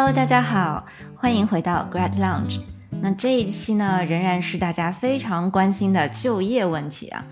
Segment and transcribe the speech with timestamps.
[0.00, 2.60] Hello，大家好，欢迎回到 Grad Lounge。
[3.02, 7.24] 那这一期呢，仍然是大家非常关心的就业问题啊。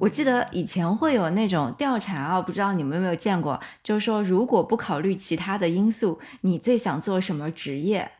[0.00, 8.10] 我记得以前会有那种调查啊，不知道你们有没有见过，就是说如果不考虑其他的因素，你最想做什么职业？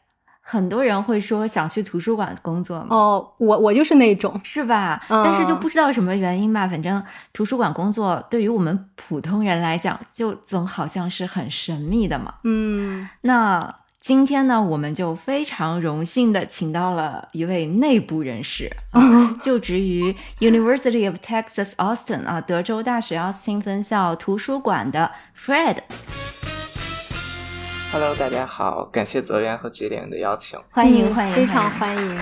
[0.41, 2.97] 很多人会说想去图书馆工作嘛。
[2.97, 5.05] 哦，我我就是那种，是吧？
[5.09, 7.03] 但是就不知道什么原因吧，反正
[7.33, 12.35] 图书馆工作对于我们普通人来讲，就总好像是很神秘的嘛。
[12.45, 18.75] 嗯，那今天呢，我们就非常荣幸的请到了一位内部人士，
[19.39, 25.81] 就职于 University of Texas Austin 啊，德州大学奥斯汀分校图书馆的 Fred。
[27.93, 30.59] Hello，大家好，感谢泽源和菊莲的邀请。
[30.71, 32.19] 欢迎欢迎，非常欢迎。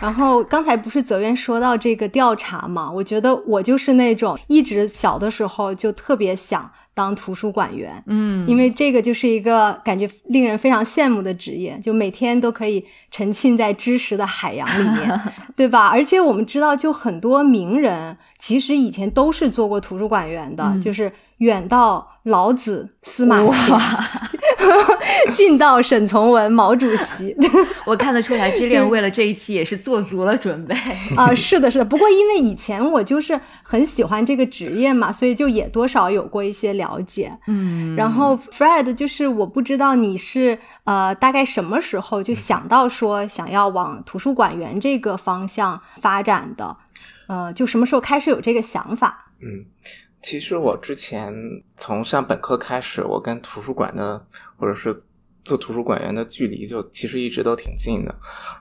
[0.00, 2.90] 然后刚才不是泽源说到这个调查嘛？
[2.90, 15.20] 我觉得我就是那种一直小的时候就特别想当图书馆员，嗯，因为这个就是一个感觉令人非常羡慕的职业，就每天都可以沉浸在知识的海洋里面，
[15.56, 15.88] 对吧？
[15.88, 23.78] 而且我们知道，就很多名人其实以前都是做过图书馆员的，嗯、就是远到老子、司马迁，
[25.34, 27.36] 进 到沈从文、毛主席。
[27.86, 30.74] 我看得出来，之恋为了这一期也是做足了准备
[31.16, 31.32] 啊！
[31.34, 31.84] 是的，是的。
[31.84, 37.32] 不过因为以前我就是很喜欢这个职业嘛，所以就也多少有过一些了解。
[37.46, 46.76] 嗯，然后 Fred 就是我不知道你是呃大概什么时候就想到说想要往图书馆员这个方向发展的，
[47.28, 49.26] 呃，就什么时候开始有这个想法？
[49.40, 49.64] 嗯。
[50.26, 51.32] 其实我之前
[51.76, 54.92] 从上本科开始，我跟图书馆的或者是
[55.44, 58.12] 做图书馆员的距离就其实一直都挺近的。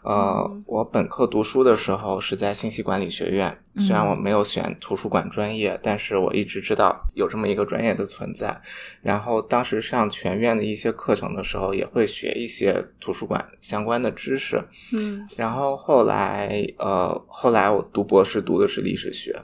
[0.03, 8.61] 呃，嗯、我本科读书的时候是在信息管理学院，虽然我没有选图书馆专业，嗯、但是我一直知道有这么一个专业的存在。
[9.01, 14.63] 然后当时上全院的一些课程的时候，也会学一些图书馆相关的知识。
[14.93, 19.35] 嗯，然后后来呃，后来我读博士读的是历史学。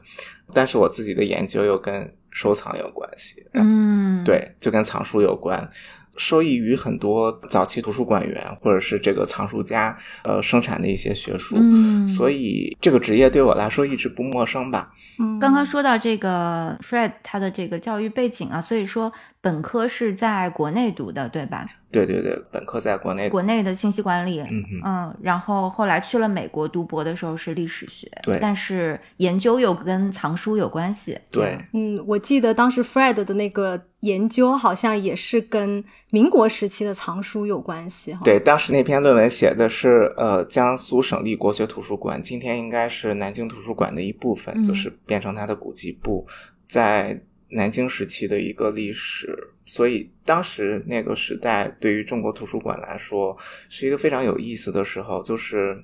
[0.53, 5.69] 但是我自己的研究又跟收藏有关系，嗯，对，就跟藏书有关，
[6.15, 14.93] 受益于很多早期图书馆员或者是这个藏书家呃生产的一些学术，嗯，所以这个职业对我来说一直不陌生吧。
[15.19, 21.65] 嗯，刚刚说到这个 Fred 他的这个教育背景啊，所以说本科是在国内读的，对吧？
[21.91, 46.27] 对对对，本科在国内，国内的信息管理，嗯嗯，然后后来去了美国读博的时候是历史学，对，但是研究又跟藏书有关系，对，嗯，我记得当时 Fred 的那个研究好像也是跟民国时期的藏书有关系，对，当时那篇论文写的是呃江苏省立国学图书馆，今天应该是南京图书馆的一部分，嗯、就是变成它的古籍部，
[46.69, 47.19] 在。
[47.51, 53.37] 南京时期的一个历史，所以当时那个时代对于中国图书馆来说
[53.69, 55.21] 是一个非常有意思的时候。
[55.23, 55.77] 就是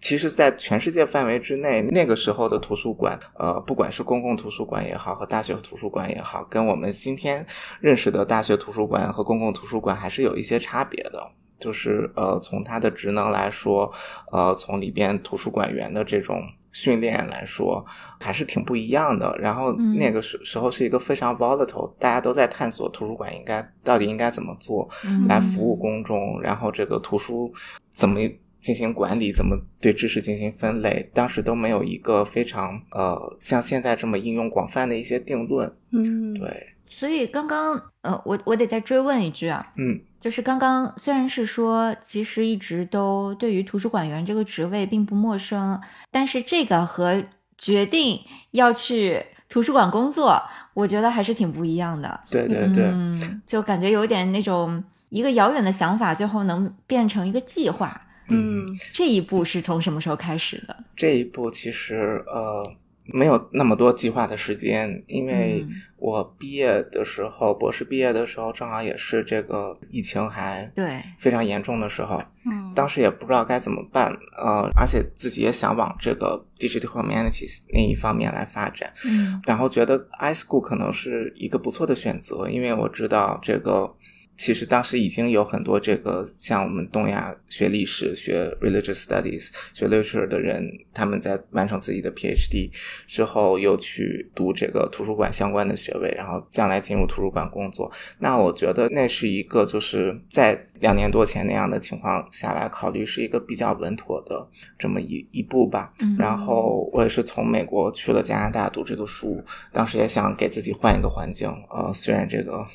[0.00, 7.44] 其实，在全世界范围之内，那个时候的图书馆，呃，不管是公共图书馆也好，和大学图书馆也好，跟我们今天
[7.80, 11.26] 认识的大学图书馆和公共图书馆还是有一些差别的。
[11.58, 13.90] 就是呃，从它的职能来说，
[14.30, 16.42] 呃，从里边图书馆员的这种。
[16.74, 17.82] 训练来说
[18.20, 19.34] 还是挺不一样的。
[19.38, 24.86] 然后那个时时候是一个非常 volatile，、嗯、大家都在探索图书馆应该到底应该怎么做
[25.26, 27.50] 来服务公众，嗯、然后这个图书
[27.90, 28.20] 怎么
[28.60, 35.74] 进行管理，怎么对知识进行分类，当时都没有一个非常呃像现在这么应用广泛的一些定论。
[35.92, 36.68] 嗯，对。
[36.86, 40.00] 所以刚刚呃，我我得再追问一句啊，嗯。
[40.24, 45.78] 就是刚刚虽然是说，其实一直都对于图书馆员这个职位并不陌生，
[46.10, 47.22] 但是这个和
[47.58, 48.18] 决定
[48.52, 50.42] 要去图书馆工作，
[50.72, 52.18] 我觉得还是挺不一样的。
[52.30, 58.00] 对对对，嗯，就感觉有点那种一个遥远的想法，最后能变成一个计划。
[58.30, 58.64] 嗯，
[58.94, 60.74] 这一步是从什么时候开始的？
[60.96, 62.64] 这一步其实呃。
[63.06, 65.66] 没有那么多计划的时间，因为
[65.96, 72.22] 我毕业的时候，嗯、博士毕业的时候，正好也是这个疫情还对非常严重的时候。
[72.50, 78.92] 嗯，当时也不知道该怎么办，呃，而且自己也想往这个 digital humanities 那一方面来发展。
[79.06, 83.94] 嗯，然后觉得 iSchool 可能是一个不错的选择，因为我知道这个。
[84.36, 92.70] 其实当时已经有很多这个像我们东亚学历史、学 religious studies、学 literature 的人，他们在完成自己的 PhD
[93.06, 97.90] 之后，又去读这个图书馆相关的学位，然后将来进入图书馆工作。
[98.18, 104.46] 那我觉得那是一个就是在两年多前那样的情况下来考虑，是一个比较稳妥的
[104.76, 105.92] 这么一一步吧。
[106.00, 109.42] 嗯、然后我也是从美国去了加拿大读这个书，
[109.72, 111.48] 当时也想给自己换一个环境。
[111.70, 112.66] 呃，虽然这个。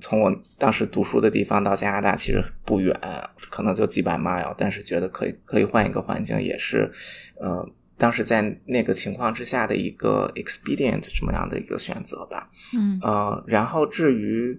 [0.00, 2.98] 从我当时读书的地方到加拿大其实不远，
[3.50, 6.90] 可能就几百 mile，但是觉得可以可以换一个环境，也是
[7.40, 7.68] 呃
[7.98, 12.50] 当时在那个情况之下的一个 expedient 这么样的一个选择吧。
[12.76, 14.58] 嗯呃，然后至于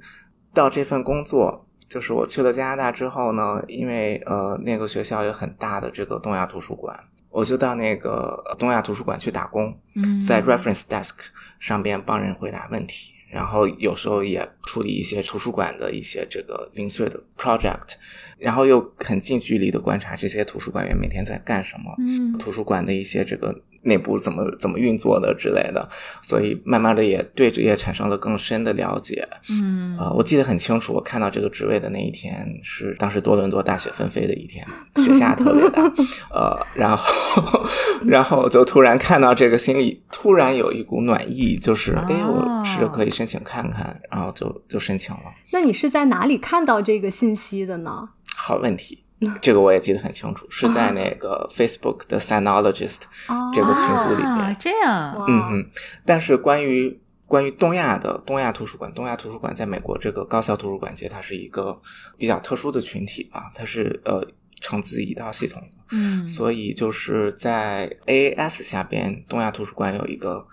[0.53, 6.97] 到这份工作，就是我去了加拿大之后呢，因为呃那个学校有很大的这个东亚图书馆，
[7.29, 11.15] 我就到那个东亚图书馆去打工，嗯，在 reference desk
[11.59, 17.95] 上边帮人回答问题，然后有时候也处理一些图书馆的一些这个零碎的 project，
[18.37, 22.31] 然后又很近距离的观察这些图书馆员每天在干什么，嗯。
[22.37, 25.87] 图书馆的一些这个内部怎么怎么运作的之类的，
[26.21, 29.27] 所以慢慢的也对职业产生了更深的了解。
[29.49, 34.65] 嗯呃，我记得很清楚，我看到这个职位的那一天是当时多伦多大雪纷飞的一天，
[34.97, 35.83] 雪下特别大，
[36.33, 37.65] 呃，然后
[38.05, 45.23] 然后就突然看到这个，心里突然有一股暖意，就是哎，我试着可以申请看看，然后就就申请了。
[45.51, 48.09] 那你是在哪里看到这个信息的呢？
[48.35, 49.02] 好问题，
[49.41, 54.57] 这个我也记得很清楚，是在那个 Facebook 的 Sinologist 哦这个群组里啊边。
[54.59, 55.69] 这样，嗯嗯哼，
[56.05, 61.79] 但是关于关于东亚的东亚图书馆，东亚图书馆在美国这个高校图书馆界，它是一个
[62.17, 64.25] 比较特殊的群体啊，它是呃
[64.61, 70.45] 成自一套系统的，嗯，所以就是在 AAS 下边，东亚图书馆有一个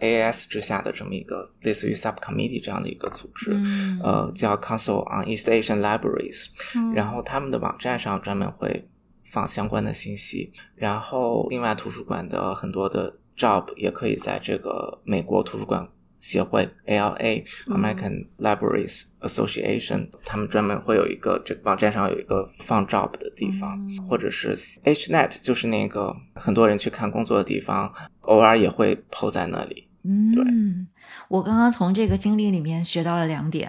[0.00, 4.00] AAS 之下的这么一个类似于 subcommittee 这样的一个组织，嗯。
[4.02, 6.92] 呃，叫 Council on East Asian Libraries，嗯。
[6.92, 8.88] 然后他们的网站上专门会
[9.24, 15.88] 放相关的信息，然后另外图书馆的很多的 job 也可以在这个美国图书馆
[16.20, 17.76] 协会 ALA 嗯。
[17.76, 24.06] American Libraries Association，、他们专门会有一个这个网站上有一个放 job 的地方，嗯。
[24.08, 29.85] 或者是 HNet，就是那个很多人去看工作的地方，偶尔也会 PO 在那里。
[30.06, 30.86] 嗯，
[31.28, 33.68] 我刚刚从这个经历里面学到了两点，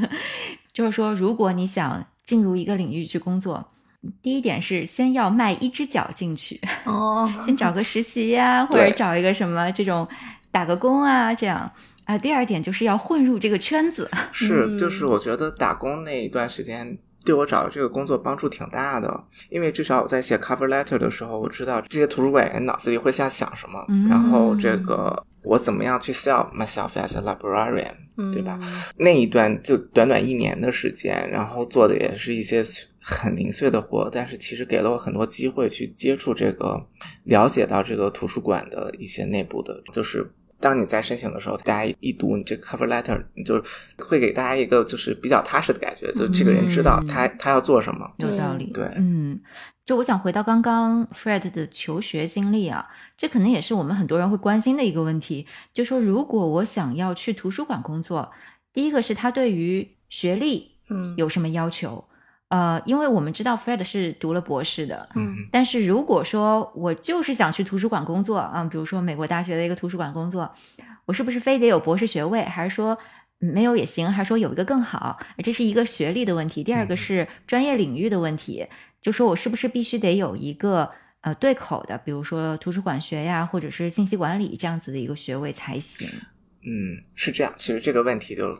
[0.72, 3.66] 就是说，如果你想进入一个领域去工作，
[4.20, 10.06] 第一点是先要迈一只脚进去，哦， 先找个实习呀、或者找一个什么这种
[10.50, 11.70] 打个工啊，这样
[12.04, 12.18] 啊。
[12.18, 16.98] 第二点就是要混入这个圈子， 是，嗯就是我觉得打工那一段时间。
[17.24, 28.58] 对我找这个工作帮助挺大的，因为至少我在写 cover letter 的时候，我知道这些图书馆员脑子里会在想什么，嗯然后这个我怎么样去 sell myself as a librarian，嗯对吧？
[28.96, 32.62] 那一段就短短一年的时间，然后做的也是一些
[33.00, 36.86] 很零碎的活，但是其实给了我很多机会去接触这个，
[37.24, 40.32] 了解到这个图书馆的一些内部的，就是。
[40.62, 43.62] 当你在申请的时候，大家一读你这个 cover letter，你就
[43.98, 48.10] 会给大家一个就是比较踏实的感觉，就这个人知道嗯他、他要做什么。
[48.18, 48.66] 有道理。
[48.72, 49.38] 对嗯，
[49.84, 52.86] 就我想回到刚刚 Fred 的求学经历啊，
[53.18, 58.30] 这可能也是我们很多人会关心的一个问题，就说如果我想要去图书馆工作，
[58.72, 62.04] 第一个是他对于学历嗯有什么要求？
[62.52, 70.52] 呃，因为我们知道 Fred 是读了博士的，嗯但是如果说我就是想去图书馆工作啊，比如说美国大学的一个图书馆工作，
[71.06, 72.98] 我是不是非得有博士学位，还是说
[73.40, 75.18] 嗯没有也行，还是说有一个更好？
[75.42, 76.62] 这是一个学历的问题。
[76.62, 78.66] 第二个嗯是专业领域的问题，
[79.00, 80.90] 就说我是不是必须得有一个
[81.22, 86.06] 呃对口的，比如说图书馆学呀，或者是信息管理这样子的一个学位才行。
[86.60, 87.54] 嗯，是这样。
[87.56, 88.54] 其实这个问题就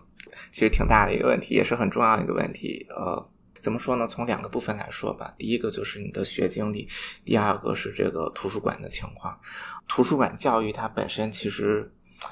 [0.51, 2.87] 其实挺大的一个问题，也是很重要的一个问题。
[2.89, 3.29] 呃，
[3.63, 4.07] 怎么说呢？
[4.07, 5.33] 从两个部分来说吧。
[5.39, 6.89] 第一个就是你的学经历，
[7.25, 9.39] 第二个是这个图书馆的情况。
[9.87, 11.91] 图书馆教育它本身其实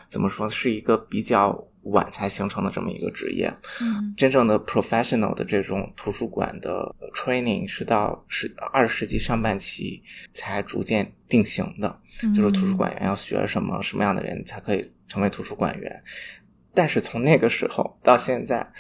[0.09, 3.53] 怎么说，是一个比较晚才形成的这么一个职业。
[3.81, 12.01] 嗯真正的 professional 的这种图书馆的 training 是到十二十世纪上半期才逐渐定型的。
[12.35, 16.03] 就是图书馆员要学什么，什么样的人才可以成为图书馆员。
[16.75, 18.71] 但是从那个时候到现在，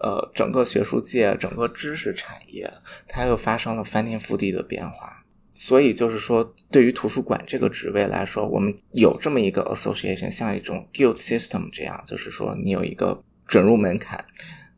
[0.00, 2.70] 呃，整个学术界、整个知识产业，
[3.06, 5.24] 它又发生了翻天覆地的变化。
[5.52, 14.24] 所以就是说，对于图书馆这个职位来说，我们有这么一个 association，像一种 guild system 这样，就是说你有一个准入门槛。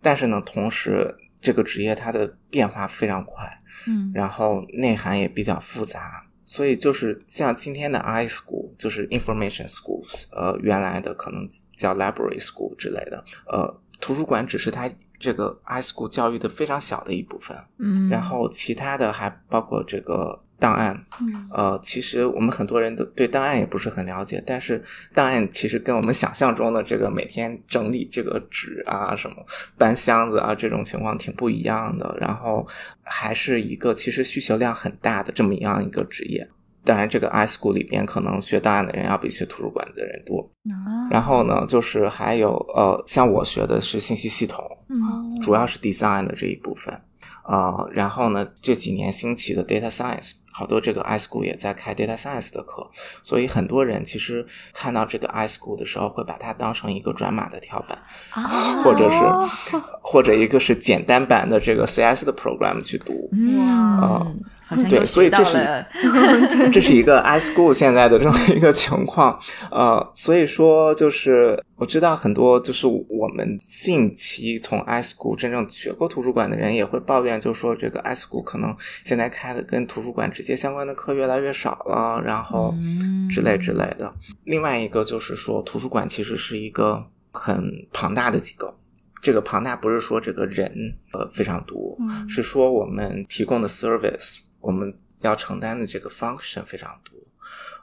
[0.01, 3.49] 但是呢，同时这个职业它的变化非常快，
[3.87, 14.91] 嗯然后内涵也比较复杂，所以就是像今天的 I school，就是 information schools，呃，原来的可能叫 library school 之类的，呃，图书馆只是它
[15.23, 24.83] 这个 I school 教育的非常小的一部分，嗯，然后其他的还包括这个档案，嗯呃，其实我们很多人都对档案也不是很了解，但是
[25.15, 29.37] 档案其实跟我们想象中的这个每天整理这个纸啊、什么
[29.79, 32.17] 搬箱子啊这种情况挺不一样的。
[32.21, 32.67] 然后
[33.03, 36.49] 还是一个其实需求量很大的这么样一个职业。
[36.85, 40.41] 当然，这个 iSchool 里边可能学档案的人要比学图书馆的人多。
[40.69, 46.99] 啊然后呢，就是还有呃，像我学的是信息系统，嗯主要是 design 的这一部分。
[47.45, 52.89] 呃，然后呢，这几年兴起的 data science，好多这个 iSchool 也在开 data science 的课，
[53.23, 57.99] 所以很多人其实看到这个 iSchool 的时候，会把它当成一个转码的跳板，
[58.31, 63.29] 啊，或者哦是 或者一个是简单版的这个 CS 的 program 去读。
[63.33, 64.39] 嗯，
[64.75, 65.85] 好像对所以这是
[66.73, 69.39] 这是一个 iSchool 现在的这么一个情况，
[69.71, 78.75] 呃，所以说就是我知道很多就是我们近期从 iSchool 真正学过图书馆的人也会抱怨，就说这个 iSchool 可能
[79.05, 84.13] 现在开的跟图书馆直接相关的课越来越少了，然后嗯之类之类的。
[84.45, 88.75] 另外一个就是说，图书馆其实是一个很庞大的机构。
[89.21, 90.69] 这个庞大不是说这个人
[91.13, 97.13] 呃非常多，嗯是说我们提供的 service，我们要承担的这个 function 非常多。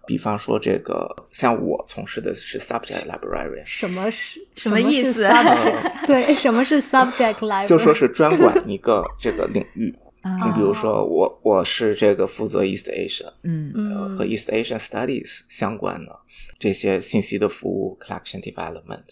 [0.07, 5.29] 比方说，这个像我从事的是 subject librarian，什么是什么意思？
[6.07, 7.67] 对，什么是 subject library？
[7.67, 9.95] 就说是专管一个这个领域。
[10.21, 16.19] 啊你比如说我，我是这个负责 East Asia，嗯呃，嗯和 East Asian Studies 相关的
[16.59, 19.05] 这些信息的服务 collection development，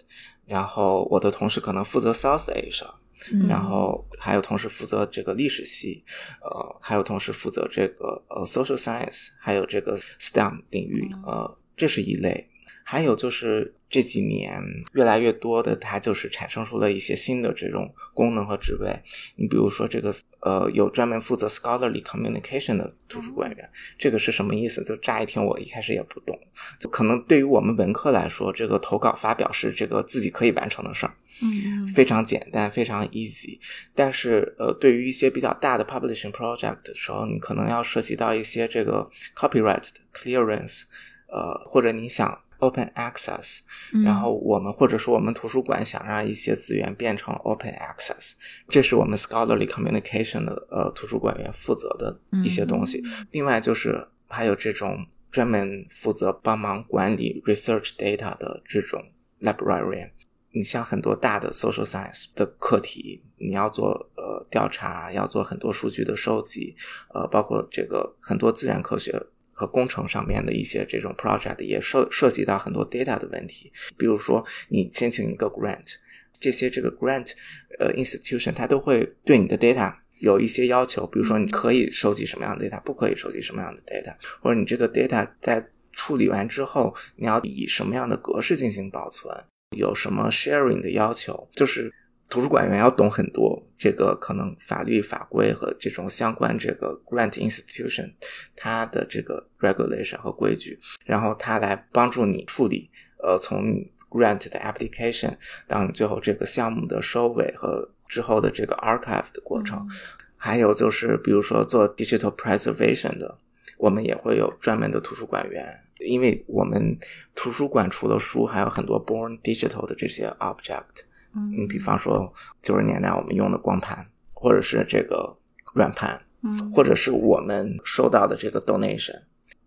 [0.45, 2.89] 然后我的同事可能负责 South Asia，
[3.31, 6.03] 嗯然后还有同时负责这个历史系，
[6.41, 12.49] 呃，还有同时负责这个呃 social science，还有这个 STEM 领域，呃，这是一类。
[12.89, 14.63] 还有就是这几年
[14.93, 18.97] 越来越多的，它就是产生出了一些新的这种功能和职位。
[19.35, 24.81] 你比如说这个呃，有专门负责 scholarly communication 的图书馆员，这个是什么意思？
[24.85, 26.39] 就乍一听我一开始也不懂，
[26.79, 31.13] 就可能对于我们文科来说，这个投稿发表是这个自己可以完成的事儿。
[31.41, 33.59] 嗯非常简单，非常 easy。
[33.93, 40.83] 但是呃，对于一些比较大的 publishing project 的时候，你可能要涉及到一些这个 copyright 的 clearance，
[41.27, 43.59] 呃，或者你想 open access，、
[43.93, 48.33] 嗯然后我们或者说我们图书馆想让一些资源变成 open access，
[48.69, 53.03] 这是我们 scholarly communication 的呃图书馆员负责的一些东西。
[53.31, 59.03] 另外就是还有这种专门负责帮忙管理 research data 的这种
[59.41, 60.11] librarian。
[60.53, 66.75] 你像很多大的 social science 的课题，你要做呃调查，要做很多数据的收集，
[67.13, 69.21] 呃，包括这个很多自然科学
[69.57, 73.73] 和工程上面的一些这种 project 也涉涉及到很多 data 的问题。
[73.97, 75.95] 比如说，你申请一个 grant，
[76.39, 77.31] 这些这个 grant
[77.79, 89.35] 呃 institution 它都会对你的 data 有一些要求，比如说你可以收集什么样的 data，不可以收集什么样的 data，或者你这个 data 在处理完之后，你要以什么样的格式进行保存。
[89.75, 91.49] 有什么 sharing 的要求？
[91.55, 91.91] 就是
[92.29, 98.11] 图书馆员要懂很多这个可能法律法规和这种相关这个 grant institution
[98.55, 102.89] 它的这个 regulation 和规矩，然后它来帮助你处理
[103.23, 103.73] 呃从
[104.09, 109.87] grant 的 application 到你最后这个项目的收尾和之后的这个 archive 的过程。
[110.35, 113.37] 还有就是比如说做 digital preservation 的，
[113.77, 115.65] 我们也会有专门的图书馆员。
[115.99, 116.95] 因为我们
[117.33, 121.05] 图书馆除了书，还有很多 born digital 的这些 object。
[121.35, 121.51] 嗯。
[121.51, 122.31] 你比方说
[122.61, 125.37] 九十年代我们用的光盘，或者是这个
[125.73, 126.71] 软盘，嗯。
[126.71, 129.19] 或者是我们收到的这个 donation。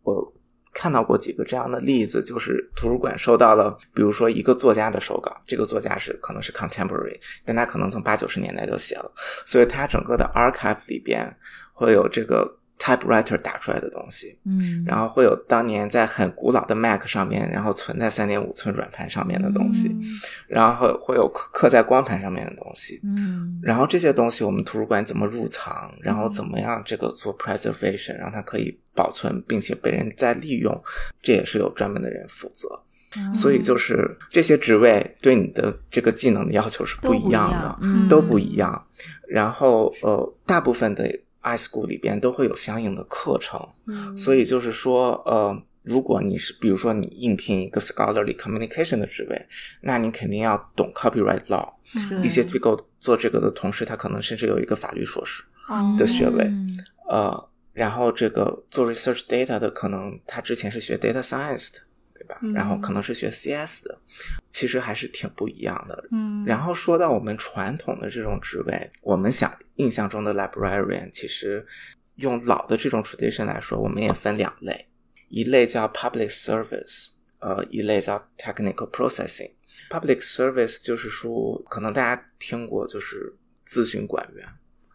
[0.02, 0.32] 我
[0.72, 9.12] 看到过几个这样的例子，就是图书馆收到了，比如说一个作家的手稿，这个作家是可能是 contemporary，但他可能从八九十年代就写了，
[9.44, 11.36] 所以他整个的 archive 里边
[11.74, 19.94] 会有这个 typewriter 打出来的东西，嗯，然后会有当年在很古老的 Mac 上面，然后存在三点五寸软盘上面的东西，
[20.48, 23.60] 然后会有刻在光盘上面的东西，嗯。
[23.62, 30.74] 然后这些东西我们图书馆怎么入藏，然后怎么样这个做 preservation，让它可以保存并且被人再利用，
[31.22, 32.66] 这也是有专门的人负责。
[33.16, 33.34] 嗯。
[33.34, 38.08] 所以就是这些职位对你的这个技能的要求是不一样的，嗯。
[38.08, 38.86] 都不一样。
[39.28, 41.06] 然后呃，大部分的
[41.42, 45.62] iSchool 里边都会有相应的课程，嗯所以就是说呃。
[45.82, 49.46] 如果你是，比如说你应聘一个 scholarly communication 的职位，
[49.80, 51.72] 那你肯定要懂 copyright law。
[51.94, 55.42] 嗯一些机构做这个的同时，他可能甚至有一个法律硕士。
[55.68, 56.68] 哦的学位嗯
[57.08, 61.89] 呃，然后这个做 research data 的，可能他之前是学 data science 的，对
[62.54, 63.98] 然后可能是学 CS 的，
[64.50, 66.08] 其实还是挺不一样的。
[66.12, 71.66] 嗯然后说到我们传统的这种职位，我们想印象中的 librarian，其实
[72.16, 74.88] 用老的这种 tradition 来说，我们也分两类，
[75.28, 77.08] 一类叫 public service，
[77.40, 79.52] 呃，一类叫 technical processing。
[79.88, 83.32] public service 就是说，可能大家听过，就是
[83.66, 84.46] 咨询馆员。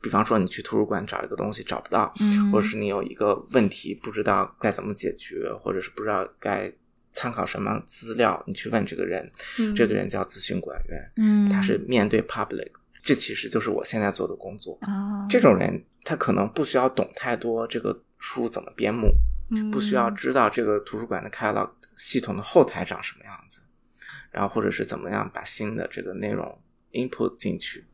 [0.01, 6.71] 比方说你去图书馆找一个东西找不到，嗯或者是你有一个问题不知道该怎么解决，或者是不知道该
[7.25, 9.27] 参考什么资料，你去问这个人，
[9.57, 12.69] 嗯这个人叫咨询管员，嗯，他是面对 public，
[13.01, 14.77] 这其实就是我现在做的工作。
[14.83, 19.11] 哦，这种人他可能不需要懂太多这个书怎么编目，
[19.49, 23.59] 嗯不需要知道这个图书馆的 catalog 系统的后台长什么样子，
[24.29, 27.87] 然后或者是怎么样把新的这个内容 input 进去。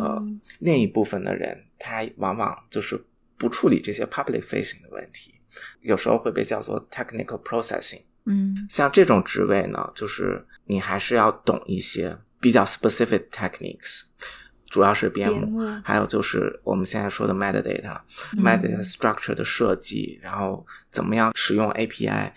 [0.00, 2.98] 呃嗯另一部分的人，他往往就是
[3.36, 5.34] 不处理这些 public facing 的问题，
[5.82, 8.04] 有时候会被叫做 technical processing。
[8.26, 14.02] 嗯像这种职位呢，就是你还是要懂一些比较 specific techniques，
[14.68, 18.00] 主要是编编目，还有就是我们现在说的 metadata、
[18.36, 22.32] 嗯 metadata structure 的设计，然后怎么样使用 API。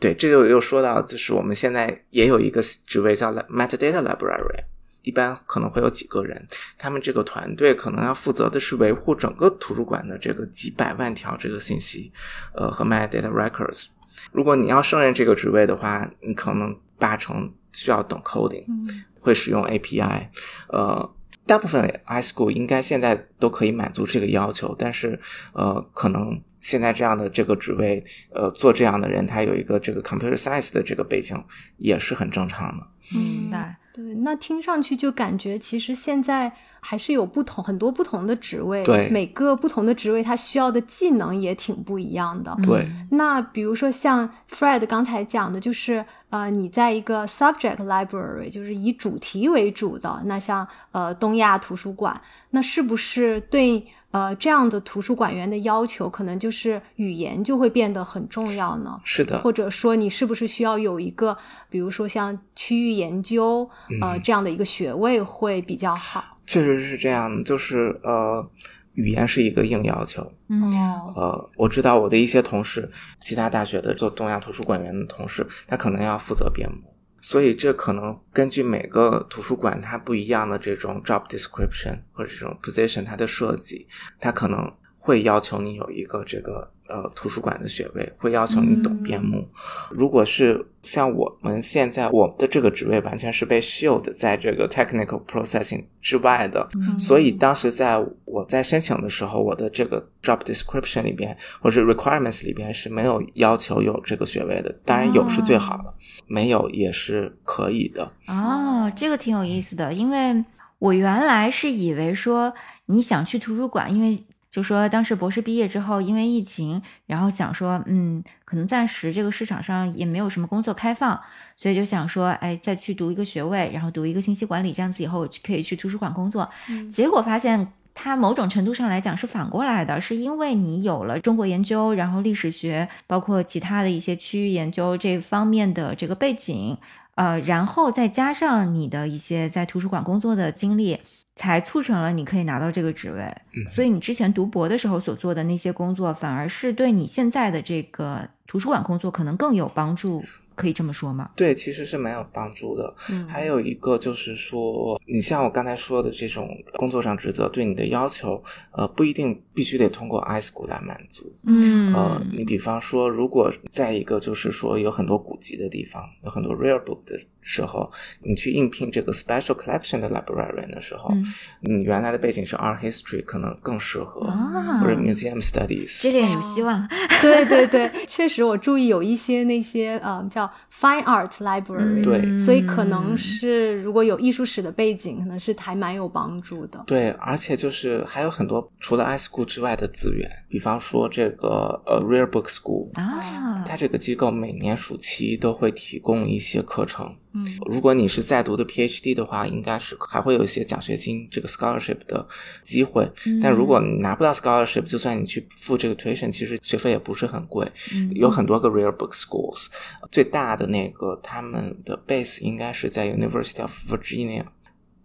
[0.00, 4.64] 对，这就又说到，就是我们现在也有一个职位叫 metadata library，
[5.02, 12.12] 一般可能会有几个人，他们这个团队可能要负责的是维护整个图书馆的这个几百万条这个信息，
[12.54, 13.86] 呃和 metadata records。
[14.32, 20.28] 如果你要胜任这个职位的话，你可能八成需要懂 coding，嗯会使用 API。
[20.68, 21.14] 呃，
[21.46, 25.18] 大部分 iSchool 应该现在都可以满足这个要求，但是
[25.52, 28.04] 呃，可能现在这样的这个职位，
[28.34, 31.42] 呃，做这样的人，他有一个这个 computer science 的这个背景，
[31.76, 32.86] 也是很正常的。
[33.12, 33.78] 明白。
[33.94, 36.52] 对，那听上去就感觉其实现在
[36.86, 42.54] 还是有不同很多不同的职位，对每个不同的职位它需要的技能也挺不一样的。
[42.58, 59.00] 嗯对，那比如说像 Fred 刚才讲的，就是呃，你在一个 subject library，就是以主题为主的，那像呃东亚图书馆，那是不是对呃这样的图书馆员的要求，可能就是语言就会变得很重要呢？
[59.04, 61.38] 是的，或者说你是不是需要有一个，
[61.70, 63.70] 比如说像区域研究，
[64.02, 66.33] 呃嗯这样的一个学位会比较好？
[66.46, 68.48] 确实是这样，就是呃，
[68.92, 70.32] 语言是一个硬要求。
[70.48, 70.62] 嗯。
[70.62, 83.86] 哦，呃，我知道我的一些同事，其他大学的做东亚图书馆员的同事，他可能要负责编模，所以这可能根据每个图书馆它不一样的这种 job description 或者这种 position 它的设计，
[84.20, 89.48] 它可能会要求你有一个这个呃图书馆的学位，会要求你懂编目。
[89.90, 104.70] 如果是像我们现在我们的这个职位完全是被 shield 在这个 technical processing 之外的，嗯所以当时在我在申请的时候，我的这个 job description 里边或者 requirements 里边是没有要求有这个学位的。
[104.84, 105.94] 当然有是最好的，
[106.26, 108.12] 没有也是可以的。
[108.26, 110.44] 哦，这个挺有意思的，因为
[110.78, 112.52] 我原来是以为说
[112.86, 114.22] 你想去图书馆，因为
[114.54, 121.20] 就说当时博士毕业之后，因为疫情，然后想说，嗯，可能暂时这个市场上也没有什么工作开放，
[121.56, 126.48] 所以就想说，哎，再去读一个学位，然后读一个信息管理，这样子以后可以去图书馆工作。
[126.68, 127.66] 嗯结果发现。
[127.96, 136.76] 它某种程度上来讲是反过来的，是因为你有了中国研究，然后历史学，包括其他的一些区域研究这方面的这个背景，
[137.14, 140.98] 呃，然后再加上你的一些在图书馆工作的经历，
[141.36, 143.20] 才促成了你可以拿到这个职位。
[143.56, 150.22] 嗯所以你之前读博的时候所做的那些工作，反而是对你现在的这个图书馆工作可能更有帮助，
[150.54, 151.30] 可以这么说吗？
[151.34, 152.94] 对，其实是蛮有帮助的。
[153.10, 158.42] 嗯还有一个就是说，你像我刚才说的这种工作上职责对你的要求，
[158.72, 161.32] 呃，不一定必须得通过 iSchool 来满足。
[161.44, 167.90] 嗯呃，你比方说，如果在一个就是说有很多古籍的地方，有很多 rare book 的时候，
[168.22, 171.24] 你去应聘这个 special collection 的 librarian 的时候，嗯
[171.60, 176.02] 你原来的背景是 art history，可能更适合，啊或者 museum studies。
[176.02, 176.88] 这点有希望。
[177.20, 186.82] 对对对，确实我注意有一些那些呃叫 fine art library，、对所以可能是如果有艺术史的背景，可能是还蛮有帮助的。
[186.86, 197.14] 对，而且就是还有很多除了 iSchool 之外的资源，比方说这个呃 Rare Book School，啊，它这个机构每年暑期都会提供一些课程。
[197.34, 197.58] 嗯。
[197.64, 202.28] 如果你是在读的 PhD 的话，应该是还会有一些奖学金这个 scholarship 的
[202.62, 203.10] 机会。
[203.42, 207.66] 但如果你拿不到 scholarship，就算你去付这个 tuition，其实学费也不是很贵。
[207.94, 208.12] 嗯。
[208.12, 208.34] 有。
[208.34, 209.68] 很多个 rare book schools，
[210.10, 214.44] 最大的那个他们的 base 应该是在 University of Virginia，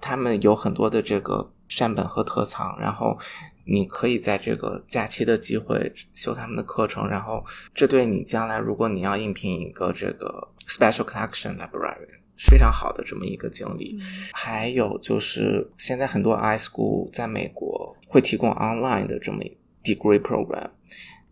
[0.02, 3.16] 他们有很多的这个善本和特藏，然后
[3.66, 14.00] 你可以在这个假期的机会修他们的课程，然后这对你将来如果你要应聘一个这个 special collection librarian 是非常好的这么一个经历。
[14.34, 19.44] 还有就是现在很多 iSchool 在美国会提供 online 的这么
[19.84, 20.70] degree program。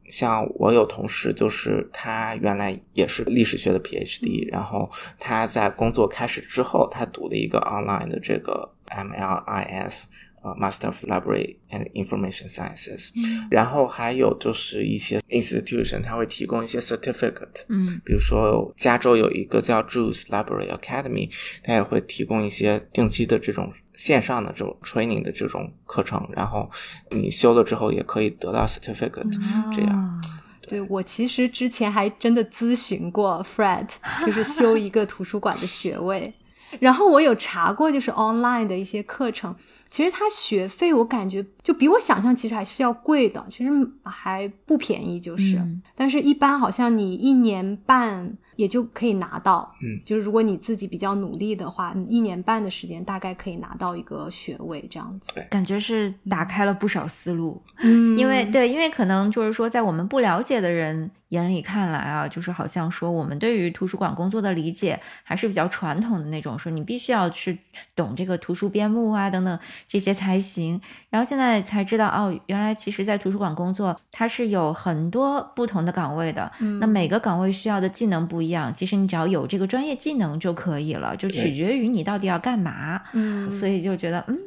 [0.09, 4.89] 像我有同事，就是他原来也是历史学的 PhD，然后
[5.19, 10.05] 他在工作开始之后，他读了一个 online 的这个 MLIS，
[10.47, 21.29] 呃 Master of Library and Information Sciences，、嗯然后还有就是一些 institution，它会提供一些 certificate，嗯比如说加州有一个叫 Juice Library Academy，
[21.63, 26.69] 它也会提供一些定期的这种线上的这种 training 的这种课程，然后
[27.11, 30.21] 你修了之后也可以得到 certificate，、这样。
[30.23, 30.29] 哦
[30.69, 33.87] 对我其实之前还真的咨询过 Fred，
[34.25, 36.33] 就是修一个图书馆的学位。
[36.79, 39.55] 然后我有查过，就是 online 的一些课程，
[39.89, 43.71] 其实它学费我感觉就比我想象其实还是要贵的，其实
[44.03, 45.57] 还不便宜，就是。
[45.57, 55.31] 嗯但是，一般好像你一年半也就可以拿到，嗯，就是如果你自己比较努力的话，你一年半的时间大概可以拿到一个学位这样子。
[55.49, 57.59] 感觉是打开了不少思路。
[57.79, 67.57] 嗯因为对，因为可能就是说，在我们不了解的人眼里看来啊，就是好像说我们对于图书馆工作的理解还是比较传统的那种，说你必须要去
[67.95, 70.79] 懂这个图书编目啊等等这些才行。
[71.09, 76.51] 然后现在才知道，哦，原来其实在图书馆工作，它是有很多不同的岗位的。
[76.59, 83.01] 嗯那每个岗位需要的技能不一样，其实你只要有这个专业技能就可以了，就取决于你到底要干嘛。
[83.13, 84.37] 嗯，所以就觉得，嗯，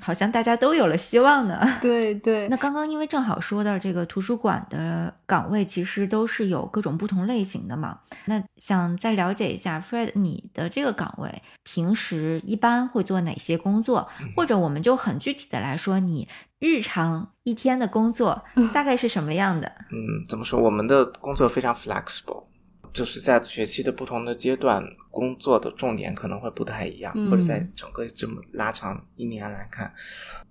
[0.00, 1.60] 好像大家都有了希望呢。
[1.80, 7.98] 对 对，那刚刚因为正好说到这个图书馆的岗位，其实都是有各种不同类型的嘛。
[8.26, 14.08] 那想再了解一下，Fred，你的这个岗位平时一般会做哪些工作？
[14.36, 16.28] 或者我们就很具体的来说，你
[16.58, 19.70] 日常一天的工作 大概是什么样的？
[19.90, 20.60] 嗯，怎么说？
[20.60, 22.44] 我们的工作非常 flexible，
[22.92, 29.92] 就是在学期的不同的阶段，工作的重点可能会不太一样，嗯或者在整个这么拉长一年来看，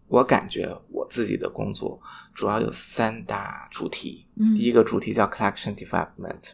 [0.07, 1.99] 我感觉我自己的工作
[2.33, 4.27] 主要有三大主题。
[4.35, 6.51] 嗯第一个主题叫 collection development，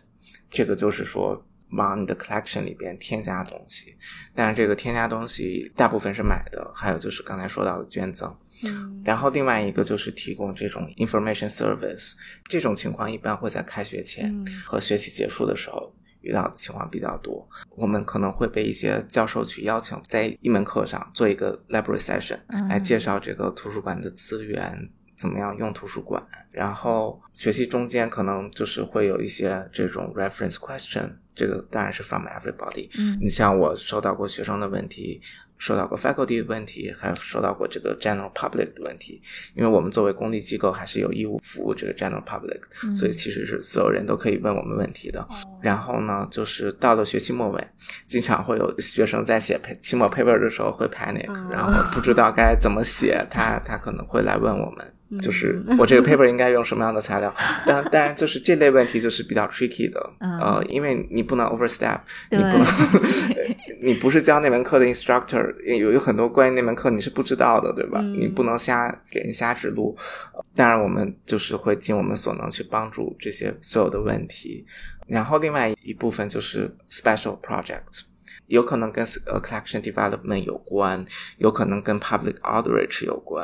[0.50, 3.96] 这个就是说往你的 collection 里边添加东西，
[4.34, 8.36] 但是这个添加东西大部分是买的，还有就是刚才说到的捐赠。
[8.66, 12.14] 嗯然后另外一个就是提供这种 information service，
[12.48, 17.48] 这种情况一般会在开学前嗯和学期结束的时候遇到的情况比较多。
[17.76, 24.90] 我们可能会被一些教授去邀请，在一门课上做一个 library session，嗯来介绍这个图书馆的资源。
[25.16, 26.22] 怎么样用图书馆？
[26.52, 32.90] 然后学习中间可能就是会有一些这种 reference question，这个当然是 from everybody。
[32.98, 35.22] 嗯你像我收到过学生的问题，
[35.58, 39.22] 收到过 faculty 的问题，还有收到过这个 general public 的问题。
[39.56, 45.26] 因为我们作为公立机构，还是有义务服务这个 general public，、嗯所以其实是所有人都可以问我们问题的。
[45.62, 47.68] 然后呢，就是到了学期末尾，
[48.06, 54.93] 经常会有学生在写期末 paper 的时候会 panic，、嗯然后不知道该怎么写，他他可能会来问我们。
[55.14, 57.34] 嗯就是我这个 paper 应该用什么样的材料？
[57.66, 62.00] 但当然，就是这类问题就是比较 tricky 的，嗯呃，因为你不能 overstep，
[62.32, 62.66] 你不能，
[63.82, 68.00] 你不是教那门课的 instructor，有有很多关于那门课你是不知道的，对吧？
[68.02, 69.96] 嗯你不能瞎给人瞎指路。
[70.34, 74.66] 呃当然，我们就是会尽我们所能去帮助这些所有的问题。
[75.08, 78.04] 然后，另外一部分就是 special project。
[78.54, 81.04] 有可能跟呃 collection development 有关，
[81.38, 83.44] 有可能跟 public outreach 有关，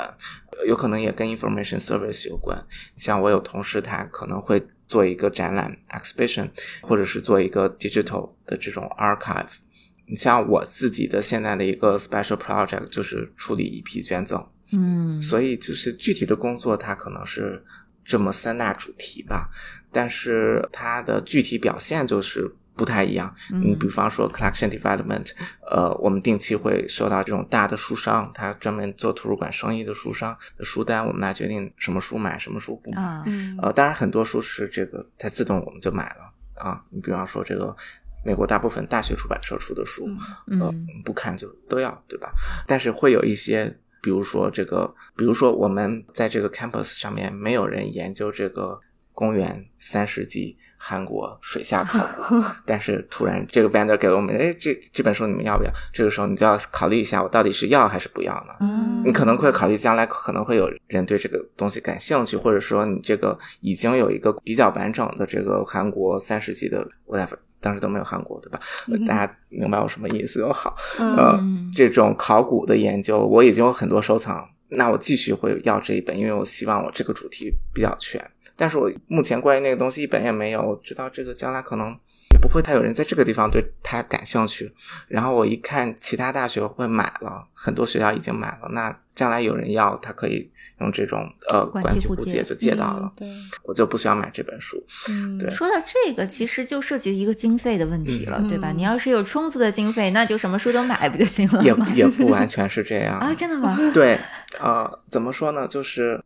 [0.52, 2.64] 呃有可能也跟 information service 有关。
[2.96, 9.58] 像我有同事，他可能会做一个展览 exhibition，或者是做一个 digital 的这种 archive。
[10.06, 17.64] 你像我自己的现在的一个 special project 就是处理一批捐赠，嗯所以就是具体的工作它可能是
[18.06, 19.50] 这么三大主题吧，
[19.92, 23.36] 但是它的具体表现就是不太一样。
[23.62, 25.32] 你比方说 collection development，
[25.70, 33.02] 呃，我们定期会收到这种大的书商，他专门做图书馆生意的书商的书单，我们来决定什么书买，什么书不买。
[33.02, 36.82] 啊嗯呃，当然很多书是这个它自动我们就买了啊。
[36.90, 37.76] 你比方说这个
[38.24, 40.08] 美国大部分大学出版社出的书，
[40.48, 42.32] 嗯呃，我们不看就都要，对吧？
[42.66, 48.80] 但是会有一些，比如说这个，比如说我们在这个 campus 上面没有人研究这个
[49.20, 55.72] 公元三世纪韩国水下考古， 但是突然这个 vendor 给了我们，哎，这这本书你们要不要？
[55.92, 58.54] 这个时候你就要考虑一下，我到底是要还是不要呢？
[58.62, 68.58] 嗯你可能会考虑将来可能会有人对这个东西感兴趣，或者说你这个已经有一个比较完整的这个韩国三世纪的 whatever，当时都没有韩国对吧？
[68.90, 70.74] 呃大家明白我什么意思就好。
[70.98, 78.24] 呃嗯，这种考古的研究我已经有很多收藏，那我继续会要这一本，因为我希望我这个主题比较全。
[78.56, 81.98] 但是我目前关于那个东西一本也没有，我知道这个将来可能
[82.32, 84.72] 也不会太有人在这个地方对它感兴趣。
[85.08, 93.28] 然后我一看其他大学会买了，很多学校已经买了，那将来有人要，他可以用这种呃关关系户借就借到了，嗯对，
[93.64, 94.82] 我就不需要买这本书。
[95.10, 98.72] 嗯，对说到这个，其实就涉及一个经费的问题了，对吧？
[98.72, 101.76] 嗯你要是有充足的经费，那就什么书都买不就行了也？
[101.96, 103.76] 也不完全是这样啊，真的吗？
[103.94, 104.18] 对，
[104.60, 105.68] 呃，怎么说呢？
[105.68, 106.24] 就是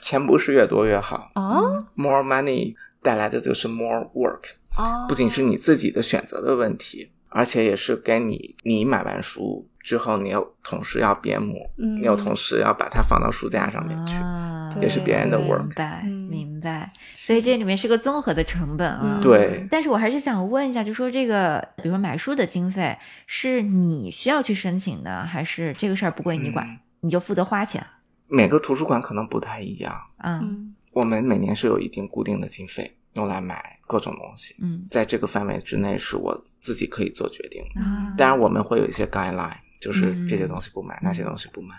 [0.00, 4.42] 钱不是越多越好哦，more money 带来的就是 more work，
[4.76, 14.14] 哦，不仅是你自己的选择的问题，而且也是跟你你买完书之后，你有同时要编目，嗯你有同时要把它放到书架上面去。
[14.14, 16.92] 啊，也是别人的明 work 明白，嗯明白。
[17.16, 19.18] 所以这里面是个综合的成本啊。
[19.18, 27.84] 嗯对但是我还是想问一下，就说这个，比如说买书的经费，是你需要去申请的，还是这个事儿不归你管，嗯你就负责花钱？
[28.28, 37.80] 每个图书馆可能不太一样，嗯嗯我们每年是有一定固定的经费用来买各种东西，嗯在这个范围之内是我自己可以做决定的。
[37.80, 41.74] 啊，当然，我们会有一些 guideline，就是嗯这些东西不买，那些东西不买。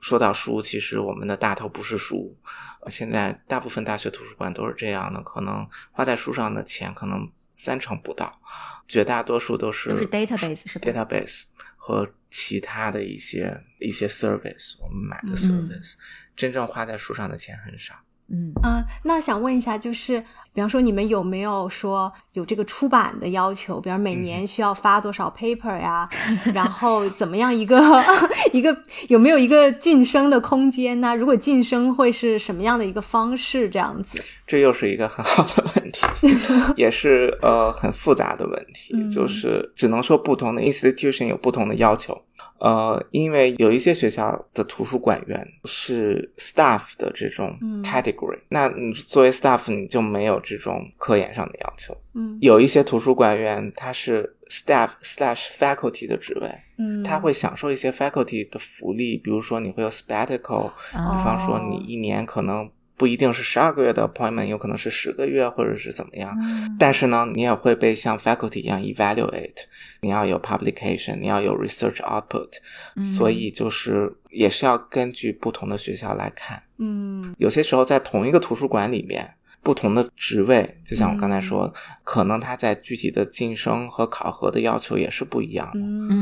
[0.00, 2.36] 说到书，其实我们的大头不是书，
[2.82, 8.40] 呃现在大部分大学图书馆都是这样的，可能花在书上的钱可能三成不到，
[8.86, 11.44] 绝大多数都是 database 是吧 database
[11.76, 15.94] 和其他的一些一些 service，我们买的嗯 service，、
[16.36, 17.94] 真正花在书上的钱很少。
[18.30, 20.20] 嗯啊，那想问一下，就是
[20.52, 23.80] 比方说你们有没有说有这个出版的要求？
[23.80, 26.08] 比方每年需要发多少 paper 呀？
[26.52, 27.80] 然后怎么样一个
[28.52, 28.76] 一个
[29.08, 31.16] 有没有一个晋升的空间呢？
[31.16, 33.68] 如果晋升会是什么样的一个方式？
[33.70, 34.22] 这样子？
[34.46, 36.06] 这又是一个很好的问题，
[36.76, 42.22] 也是呃很复杂的问题，嗯就是只能说不同的 institution 有不同的要求。
[42.58, 47.82] 呃，因为有一些学校的图书馆员是 staff 的这种嗯。
[47.84, 51.96] category，、那你作为 staff 你就没有这种科研上的要求。
[52.14, 52.36] 嗯。
[52.40, 66.36] 有一些图书馆员他是 staff slash faculty 的职位，嗯，他会享受一些 faculty 的福利，比如说你会有 sabbatical，啊比方说你一年可能不一定是十二个月的 appointment，有可能是十个月或者是怎么样。
[66.42, 69.62] 嗯但是呢，你也会被像 faculty 一样 evaluate，
[70.02, 72.50] 你要有 publication，你要有 research output，、
[72.96, 76.62] 嗯所以就是也是要根据不同的学校来看。
[76.78, 81.72] 嗯有些时候在同一个图书馆里面，不同的职位，就像我刚才说，
[82.04, 85.80] 可能他在具体的晋升和考核的要求也是不一样的。
[85.80, 86.16] 嗯嗯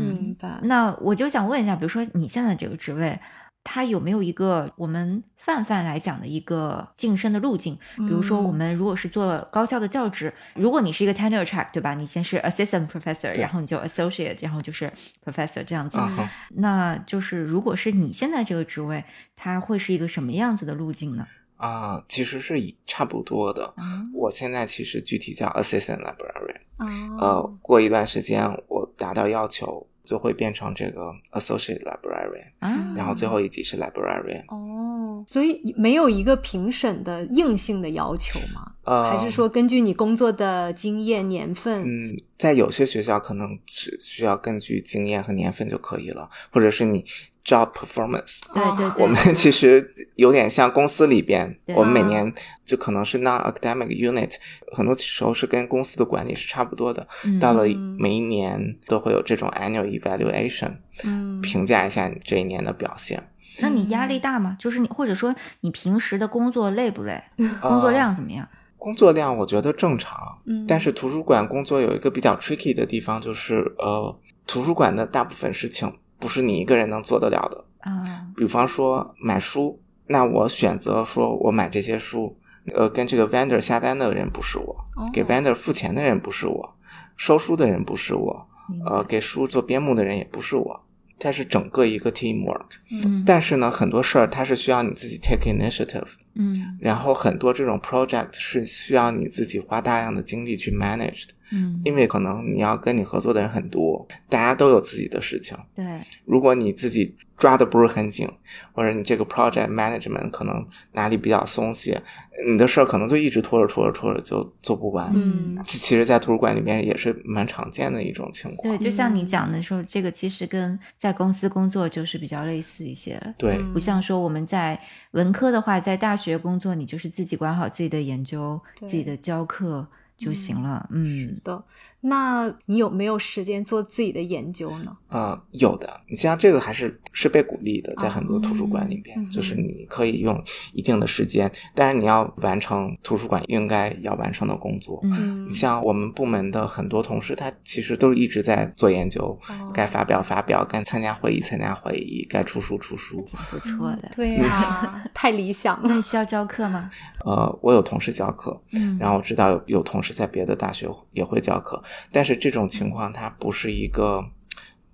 [0.00, 0.60] 明白。
[0.62, 3.18] 那我就想问一下，比如说你现在这个职位，
[3.64, 7.76] 它有没有一个我们泛泛来讲的一个晋升的路径？
[7.96, 11.94] 比如说，嗯我们如果是做高校的教职，如果你是一个 tenure track，对吧？
[11.94, 14.92] 你先是 assistant professor，然后你就 associate，然后就是
[15.24, 15.98] professor 这样子。
[16.00, 19.04] 嗯那就是如果是你现在这个职位，
[19.36, 21.26] 它会是一个什么样子的路径呢？
[21.56, 23.72] 啊、其实是以差不多的。
[23.76, 34.44] 啊我现在其实具体叫 assistant librarian，哦呃，过一段时间我达到要求，就会变成这个 associate librarian，啊，然后最后一级是 librarian。
[34.48, 34.91] 哦，
[35.26, 38.72] 所以没有一个评审的硬性的要求吗？
[38.84, 41.84] 呃，还是说根据你工作的经验、年份？
[41.86, 47.04] 嗯，在有些学校可能只需要根据经验和年份就可以了，或者是你
[47.44, 48.40] job performance。
[48.52, 54.32] 对对对，我们其实有点像公司里边，对我们每年就可能是 non-academic unit，
[54.72, 57.06] 很多时候是跟公司的管理是差不多的。
[57.24, 57.64] 嗯到了
[57.96, 60.72] 每一年都会有这种 annual evaluation，
[61.04, 63.22] 嗯评价一下你这一年的表现。
[63.60, 64.56] 那你压力大吗？
[64.58, 67.22] 就是你或者说你平时的工作累不累？
[67.36, 68.48] 呃 工作量怎么样？
[68.78, 77.64] 工作量我觉得正常，嗯但是图书馆工作有一个比较 tricky 的地方，就是呃，图书馆的大部分事情不是你一个人能做得了的。
[77.80, 77.98] 啊，
[78.36, 82.36] 比方说买书，那我选择说我买这些书，
[82.74, 86.74] 呃，跟这个 vendor 下单的人不是我，哦给 vendor 付钱的人不是我，
[87.16, 88.46] 收书的人不是我，
[88.86, 90.80] 呃，给书做编目的人也不是我，
[91.22, 92.66] 它是整个一个 teamwork。
[92.90, 93.22] 嗯。
[93.24, 96.76] 但是呢，很多事儿它是需要你自己 take initiative，嗯。
[96.80, 105.56] 然后很多这种 project 是需要你自己花大量的精力去 manage 的，嗯，因为可能你要跟你合作的人很多，大家都有自己的事情。
[105.74, 105.84] 对，
[106.24, 108.28] 如果你自己抓的不是很紧，
[108.72, 112.00] 或者你这个 project management 可能哪里比较松懈，
[112.46, 115.12] 你的事儿可能就一直拖着拖着拖着就做不完。
[115.14, 118.76] 嗯这其实，在图书馆里面也是蛮常见的一种情况。
[118.76, 123.34] 对，就像你嗯讲的说，这个其实跟在公司工作就是比较类似一些了。
[123.36, 124.80] 对嗯不像说我们在
[125.12, 129.86] 文科的话，在大学工作，你就是自己管好自己的研究、自己的教课，
[130.22, 130.88] 就行了。
[130.92, 131.64] 嗯，的。
[132.04, 134.92] 那你有没有时间做自己的研究呢？
[135.08, 135.88] 呃，有的。
[136.08, 145.00] 你像这个还是是被鼓励的，在很多图书馆里边，嗯就是你可以用一定的时间，但是你要完成图书馆应该要完成的工作。
[145.04, 153.24] 嗯你像我们部门的很多同事，他其实都一直在做研究，哦该发表发表，该参加会议参加会议，该出书出书。
[153.50, 154.10] 不错的。
[154.16, 155.88] 对啊，太理想了。
[155.88, 156.90] 那你需要教课吗？
[157.24, 164.24] 呃，我有同事教课，嗯然后我知道有有同事在别的大学也会教课，但是这种情况它不是一个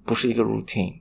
[0.04, 0.94] 不是一个 routine，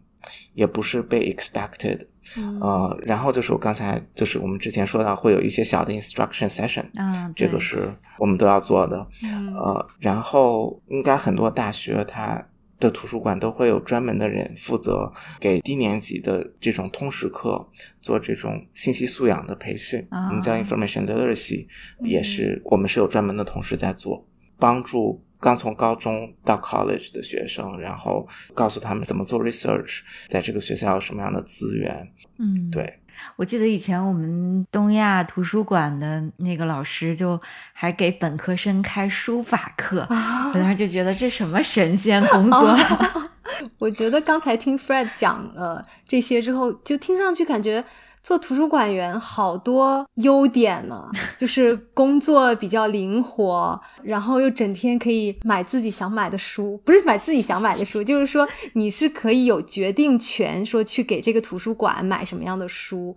[0.54, 2.60] 也不是被 expected，嗯。
[2.60, 9.54] 呃，然后就是我刚才就是我们之前说到会有一些小的 instruction session，啊，这个是我们都要做的，嗯。
[9.56, 12.46] 呃，然后应该很多大学它
[12.80, 17.68] 的图书馆都会有专门的人负责给低年级的这种通识课
[18.04, 20.28] 做这种信息素养的培训，啊。
[20.28, 21.66] 我们叫 information literacy，
[22.02, 24.28] 也嗯是我们是有专门的同事在做，
[24.60, 33.00] 帮助刚从高中到 college 的学生，然后告诉他们怎么做 research，在这个学校有什么样的资源，嗯，对。
[33.36, 37.40] 我记得以前我们东亚图书馆的那个老师就
[37.74, 42.78] 还给本科生开书法课，啊 我当时就觉得这什么神仙工作。
[43.80, 47.84] 我觉得刚才听 Fred 讲了这些之后，就听上去感觉
[48.28, 51.10] 做图书馆员好多优点呢，
[51.40, 63.16] 就是工作比较灵活，然后又整天可以买自己想买的书，不是买自己想买的书，就是说你是可以有决定权，说去给这个图书馆买什么样的书，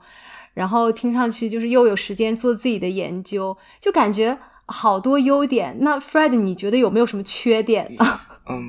[0.55, 5.77] 然后听上去就是又有时间做自己的研究，就感觉好多优点。
[5.81, 8.21] 那 Fred，你觉得有没有什么缺点呢？
[8.49, 8.63] 嗯，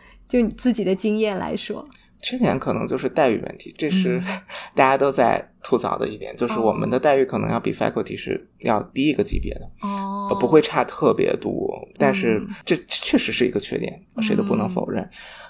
[0.28, 1.82] 就你自己的经验来说，
[2.26, 4.24] 缺点可能就是待遇问题，这是嗯。
[4.74, 12.48] 大家都在吐槽的一点，就是我们的待遇可能要比 faculty 是要低一个级别的，哦呃不会差特别多，但是嗯。
[12.64, 15.08] 这确实是一个缺点，谁都不能否认。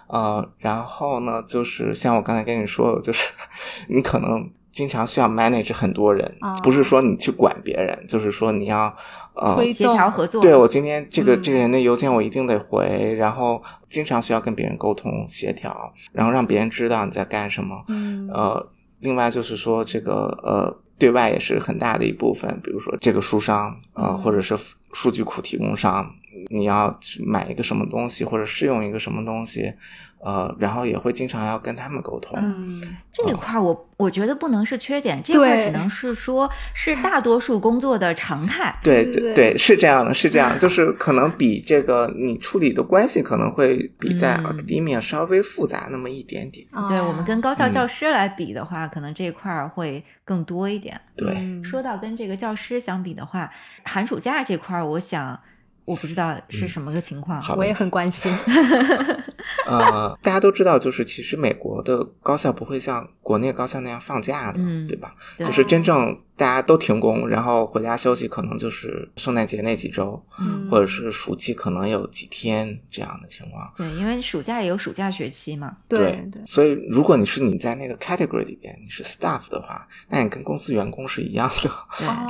[0.08, 3.24] 呃，然后呢，就是像我刚才跟你说的，就是
[3.88, 8.94] 你可能经常需要 manage 很多人，哦不是说你去管别人，就是说你要
[9.32, 11.42] 呃协调合作，对我今天这个、嗯。
[11.42, 15.74] 这个人的邮件我一定得回，然后经常需要跟别人沟通协调，
[16.12, 17.84] 然后让别人知道你在干什么。
[17.88, 18.28] 嗯。
[18.30, 18.68] 呃，
[19.00, 24.18] 另外就是说这个呃，对外也是很大的一部分，比如说这个书商呃，嗯。
[24.18, 24.54] 或者是
[24.92, 26.06] 数据库提供商，
[26.48, 29.72] 你要买一个什么东西或者试用一个什么东西，
[30.18, 32.38] 呃，然后也会经常要跟他们沟通。
[32.42, 38.78] 嗯这一块儿我我觉得不能是缺点，这块儿只能是说是大多数工作的常态。
[38.82, 46.66] 对对对对，是这样的，是这样， 就是可能比这个你处理的关系可能会比在嗯 academia 稍微复杂那么一点点。
[46.90, 51.00] 对我们跟高校嗯教师来比的话，可能这一块儿会更多一点。
[51.16, 53.50] 对，嗯说到跟这个教师相比的话，
[53.84, 55.40] 寒暑假这块儿，我想
[55.86, 57.40] 我不知道是什么个情况。
[57.40, 58.30] 好我也很关心。
[59.66, 65.14] 呃，大家都知道，就是其实美国的高校不会像国内高校那样放假的，嗯对吧？
[65.36, 73.72] 对就是真正大家都停工，然后回家休息，可能就是圣诞节那几周，嗯或者是暑期可能有几天这样的情况。
[73.76, 75.76] 对，因为暑假也有暑假学期嘛。
[75.88, 81.70] 对对，所以如果你是你在那个 category 里边，你是 staff 的话，那你跟公司员工是一样的，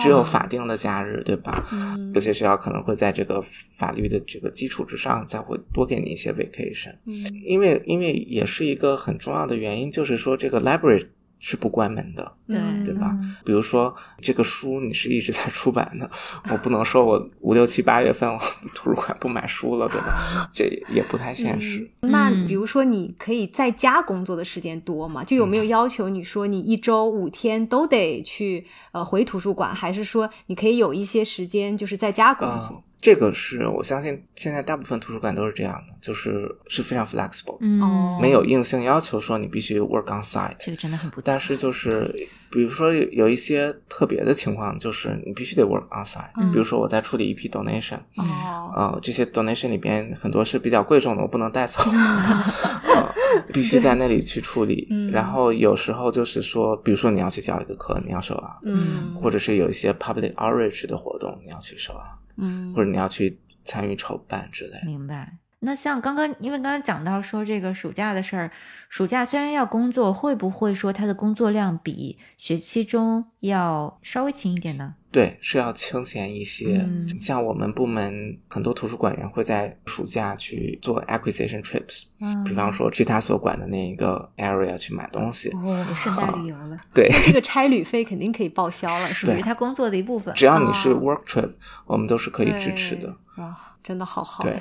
[0.01, 1.67] 只有法定的假日，对吧？
[1.73, 3.43] 嗯有些学校可能会在这个
[3.77, 6.95] 法律的这个基础之上，再会多给你一些 vacation。
[7.07, 7.15] 嗯
[7.45, 11.07] 因为因为也是一个很重要的原因，就是说这个 library
[11.39, 13.17] 是不关门的，对嗯对吧？
[13.45, 16.11] 比如说这个书你是一直在出版的，
[16.51, 18.39] 我不能说我五六七八月份我
[18.75, 20.51] 图书馆不买书了，对吧？
[20.53, 20.65] 这
[20.95, 21.89] 也不太现实。
[22.01, 25.23] 嗯那嗯比如说，你可以在家工作的时间多吗？
[25.25, 32.83] 就有没有要求你说你一周五天都得去呃回图书馆，还是说你可以有一些时间就是在家工啊、作？
[33.01, 38.19] 这个是我相信现在大部分图书馆都是这样的，就是是非常 flexible，、嗯，哦。
[38.21, 40.57] 没有硬性要求说你必须 work on site。
[40.59, 41.23] 这个真的很不错。
[41.25, 42.13] 但是就是，
[42.51, 46.51] 比如说有有一些特别的情况，就是你必须得 work on site、嗯。
[46.51, 53.15] 比如说我在处理一批 donation，哦，呃，这些 donation 里边很多是比较贵重的，我不能带走， 呃、
[53.53, 54.89] 必须在那里去处理。
[54.91, 59.15] 嗯然后有时候就是说，比如说你要去教一个课，你要收啊，嗯。
[59.15, 64.87] 或者是有一些 public outreach 的活动，你要去收啊，嗯或者你要去参与筹办之类的。
[64.87, 65.39] 明白。
[65.67, 68.53] 那像刚刚，因为刚刚讲到说这个暑假的事儿，
[68.89, 74.95] 暑假虽然要工作，会不会说他的工作量比学期中要稍微轻一点呢？
[75.11, 76.85] 对，是要清闲一些。
[76.87, 85.51] 嗯像我们部门很多图书馆员会在暑假去做 acquisition trips，、嗯比方说去他所管的那一个 area 去买东西。
[85.51, 89.33] 哦，顺带旅游了，对，这个差旅费肯定可以报销了，属？
[89.33, 90.33] 于他工作的一部分。
[90.37, 91.51] 只要你是哦 work trip，、
[91.87, 93.09] 我们都是可以支持的。
[93.35, 93.43] 对。
[93.43, 94.45] 哇，真的好好。
[94.45, 94.61] 对，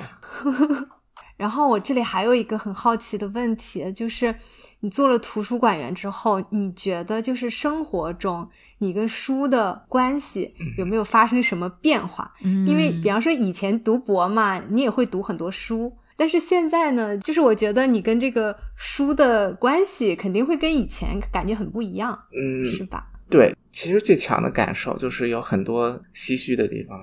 [1.36, 4.34] 然后我这里还有一个很好奇的问题，就是
[4.80, 8.48] 你做了图书馆员之后，你觉得就是生活中
[8.78, 12.32] 你跟书的关系有没有发生什么变化？
[12.42, 23.06] 嗯，因为比方说以前读博嘛，你也会读很多书，但是现在呢，就是我觉得你跟这个书的关系肯定会跟以前感觉很不一样，嗯，是吧？
[23.28, 26.98] 对，其实最强的感受就是有很多唏嘘的地方，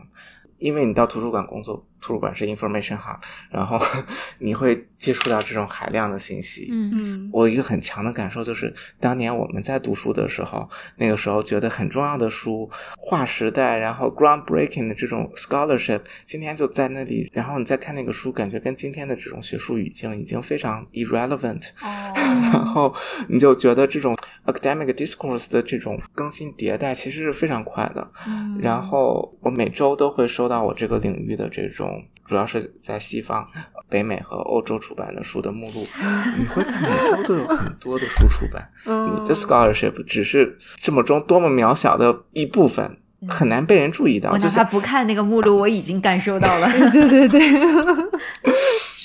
[0.58, 3.18] 因为你到图书馆工作，图书馆是 information hub，
[3.50, 3.80] 然后
[4.40, 6.68] 你会接触到这种海量的信息。
[6.70, 22.14] 嗯嗯我一个很强的感受就是，当年我们在读书的时候，那个时候觉得很重要的书，划时代，然后 groundbreaking 的这种 scholarship，今天就在那里，然后你再看那个书，感觉跟今天的这种学术语境已经非常 irrelevant，哦，
[22.52, 22.94] 然后
[23.30, 24.16] 你就觉得这种
[24.46, 28.08] academic discourse 的这种更新迭代其实是非常快的。
[28.28, 33.46] 嗯然后我每周都会收到我这个领域的这种，主要是在西方、
[33.90, 35.86] 北美和欧洲出版的书的目录，
[36.40, 38.70] 你会看每周都有很多的书出版。
[38.86, 42.98] 嗯你的 scholarship 只是这么中多么渺小的一部分，
[43.30, 44.30] 很难被人注意到。
[44.32, 46.68] 我哪怕就不看那个目录，我已经感受到了。
[46.92, 47.42] 对对对，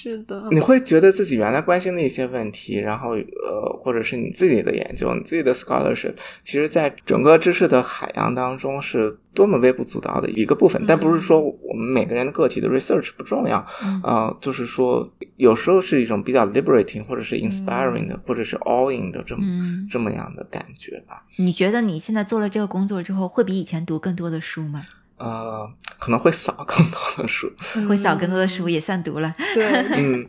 [0.01, 10.81] 是的，你会觉得自己原来关心的一些问题，然后呃，或者是你自己的研究、你自己的 scholarship，其实在整个知识的海洋当中是多么微不足道的一个部分。
[10.87, 21.25] 但不是说我们每个人的个体的 research 不重要，嗯呃，就是说有时候是一种比较 liberating 或者是 inspiring 的，或者是 all in 的这么、嗯这么样的感觉吧。
[21.37, 24.85] 你觉得你现在做了这个工作之后，会比以前读更多的书吗？
[25.19, 27.53] 呃，可能会扫更多的书，
[27.89, 29.35] 会扫更多的书，也算读了。
[29.55, 29.67] 对，
[29.99, 30.29] 嗯。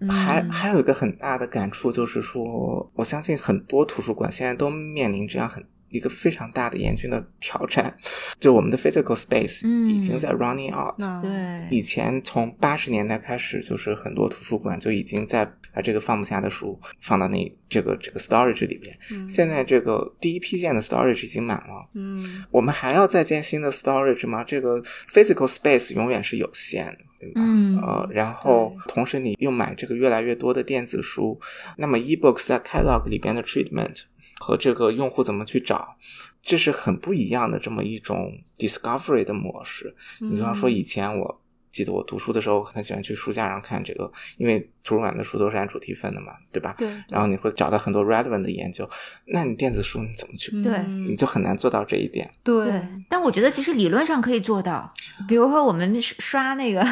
[0.00, 5.60] 嗯还还有一个很大的感触，就是说，我相信很多图书馆现在都面临这样很
[5.90, 7.94] 一个非常大的严峻的挑战，
[8.40, 10.94] 就我们的 physical space 嗯已经在 running out。
[10.98, 18.96] 那对，以前从八十年代开始，就是很多图书馆就已经在把这个放不下的书放到那这个这个 storage 里边。
[19.10, 24.42] 嗯现在这个第一批建的 storage 已经满了，嗯我们还要再建新的 storage 吗？
[24.44, 27.40] 这个 physical space 永远是有限的，对吧？
[27.44, 31.38] 嗯呃，然后同时你又买这个越来越多的电子书，
[31.76, 34.02] 那么 ebooks 在 catalog 里边的 treatment
[34.38, 35.96] 和这个用户怎么去找，
[36.42, 39.94] 这是很不一样的这么一种 discovery 的模式。
[40.20, 41.40] 你比方说，以前我
[41.78, 46.74] 记得我读书的时候很喜欢去书架上看这个，因为图书馆的书都是按主题分的嘛，对吧？
[46.76, 48.88] 对，然后你会找到很多 relevant 的研究，
[49.26, 50.50] 那你电子书你怎么去？
[50.60, 52.28] 对嗯你就很难做到这一点。
[52.42, 54.92] 对对，但我觉得其实理论上可以做到。
[55.28, 56.82] 比如说我们刷那个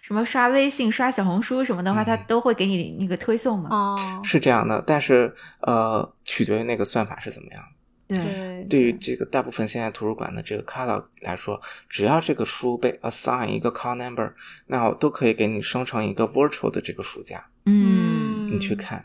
[0.00, 3.68] 什么刷微信、刷小红书什么的话，它都会给你那个推送嘛。
[3.70, 7.62] 哦，是这样的，但是呃，取决于那个算法是怎么样。
[7.62, 7.77] 对，
[8.08, 14.32] 对对于这个大部分现在图书馆的这个 catalog 来说，只要这个书被 assign 一个 call number，
[14.66, 18.50] 那我都可以给你生成一个 virtual 的这个书架，嗯。
[18.50, 19.04] 你去看。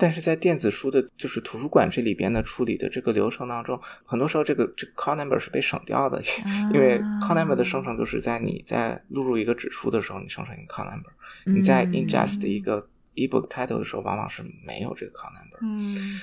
[0.00, 6.22] 但是在电子书的，就是图书馆这里边的处理的这个流程当中，很多时候这个这个 call number 是被省掉的，
[6.72, 11.10] 因为 call number 的生成就是在你在录入一个指数的时候，你生成一个 call number，
[11.46, 11.92] 你在嗯。
[11.92, 15.58] ingest 一个 ebook title 的时候，往往是没有这个 call number。
[15.62, 16.20] 嗯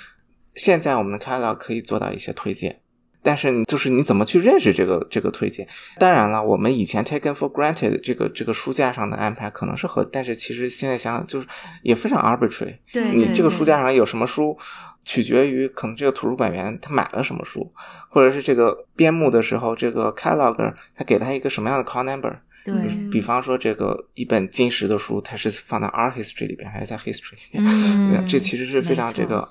[0.55, 2.81] 现在我们的 catalog 可以做到一些推荐，
[3.21, 5.67] 但是你就是你怎么去认识这个这个推荐？
[5.97, 11.47] 当然了，我们以前 taken for granted 这个这个书架上的安排可能是合，但是其实现在想想就是
[11.83, 12.77] 也非常 arbitrary。
[12.91, 14.57] 对，你这个书架上有什么书，
[15.03, 17.71] 取决于可能这个图书馆员他买了什么书，
[18.09, 22.33] 或者是这个编目的时候，这个 cataloger 他给他一个什么样的 call number。
[22.63, 27.63] 对，嗯比方说，这个一本金石的书，它是放在 art history 里边，还是在 history 里边？
[27.63, 29.49] 嗯， 这其实是非常这个呃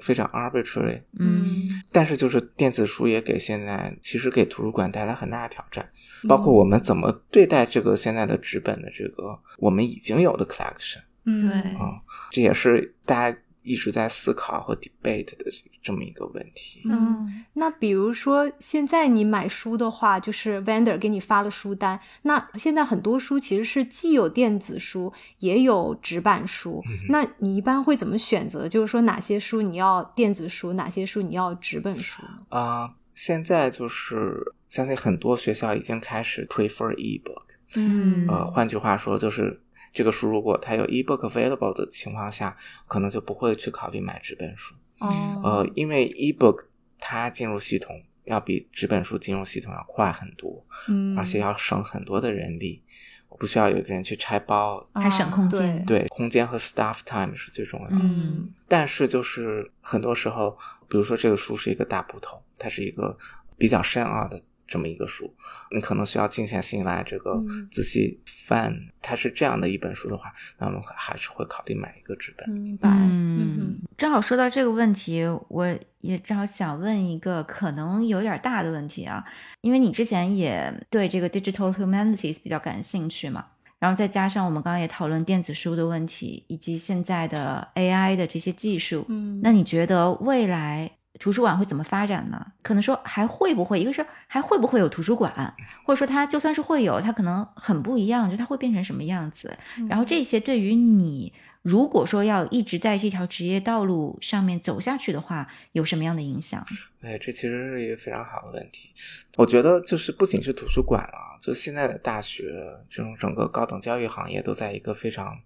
[0.00, 1.02] 非常 arbitrary。
[1.18, 1.44] 嗯。
[1.92, 5.88] 但是就是电子书也给现在其实给图书馆带来很大的挑战，
[6.28, 11.48] 包括我们怎么对待这个现在的纸本的这个我们已经有的 collection 嗯。
[11.48, 11.72] 对。
[11.72, 15.44] 啊、这也是大家一直在思考和 debate 的
[15.82, 16.82] 这么一个问题。
[16.84, 28.68] 嗯，那比如说现在你买书的话，就是 vendor 给你发了书单，那现在很多书其实是既有电子书，也有纸板书，那你一般会怎么选择？
[28.68, 32.28] 就是说哪些书你要电子书，哪些书你要纸本书呢？
[32.48, 37.44] 啊、现在就是相信很多学校已经开始 prefer ebook，
[37.74, 39.60] 嗯呃，换句话说就是。
[39.92, 44.74] 这个书如果它有 ebook available 的情况下，可能就不会去考虑买纸本书。
[44.98, 46.64] 哦，呃，因为 ebook
[46.98, 52.82] 它进入系统要比纸本书进入系统要快很多，嗯，而且要省很多的人力。
[53.28, 57.96] 我不需要有一个人去拆包，啊还省空间对对，空间和 staff time 是最重要的。
[57.96, 63.16] 嗯但是就是很多时候，比如说这个书是一个大部头，它是一个
[63.56, 65.34] 比较深奥的这么一个书，
[65.72, 67.68] 你可能需要静下心来，这个嗯。
[67.70, 68.74] 仔细翻。
[69.02, 72.48] 它是这样的一本书的话，那我们还是会考虑买一个纸本。
[72.50, 75.66] 明白，嗯，正好说到这个问题，我
[76.02, 79.24] 也正好想问一个可能有点大的问题啊，
[79.62, 83.46] 因为你之前也对这个 digital humanities 比较感兴趣嘛，
[83.78, 90.90] 然后再加上我们刚刚也讨论电子书的问题，以及现在的 AI 的这些技术，嗯，那你觉得未来
[91.20, 92.44] 图书馆会怎么发展呢？
[92.62, 95.54] 可能说还会不会，一个是还会不会有图书馆，
[95.84, 99.54] 或者说它就算是会有，它可能很不一样，就它会变成什么样子？
[99.76, 106.66] 嗯然后这些对于你，如果说要一直在这条职业道路上面走下去的话，有什么样的影响？
[107.02, 108.90] 哎，这其实是一个非常好的问题。
[109.36, 112.44] 我觉得就是不仅是图书馆啊，就现在的大学
[112.88, 115.38] 这种整个高等教育行业都在一个非常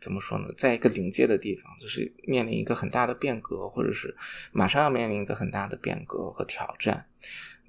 [0.00, 4.16] 怎么说呢，在一个临界的地方，就是面临一个很大的变革，或者是
[4.52, 7.06] 马上要面临一个很大的变革和挑战。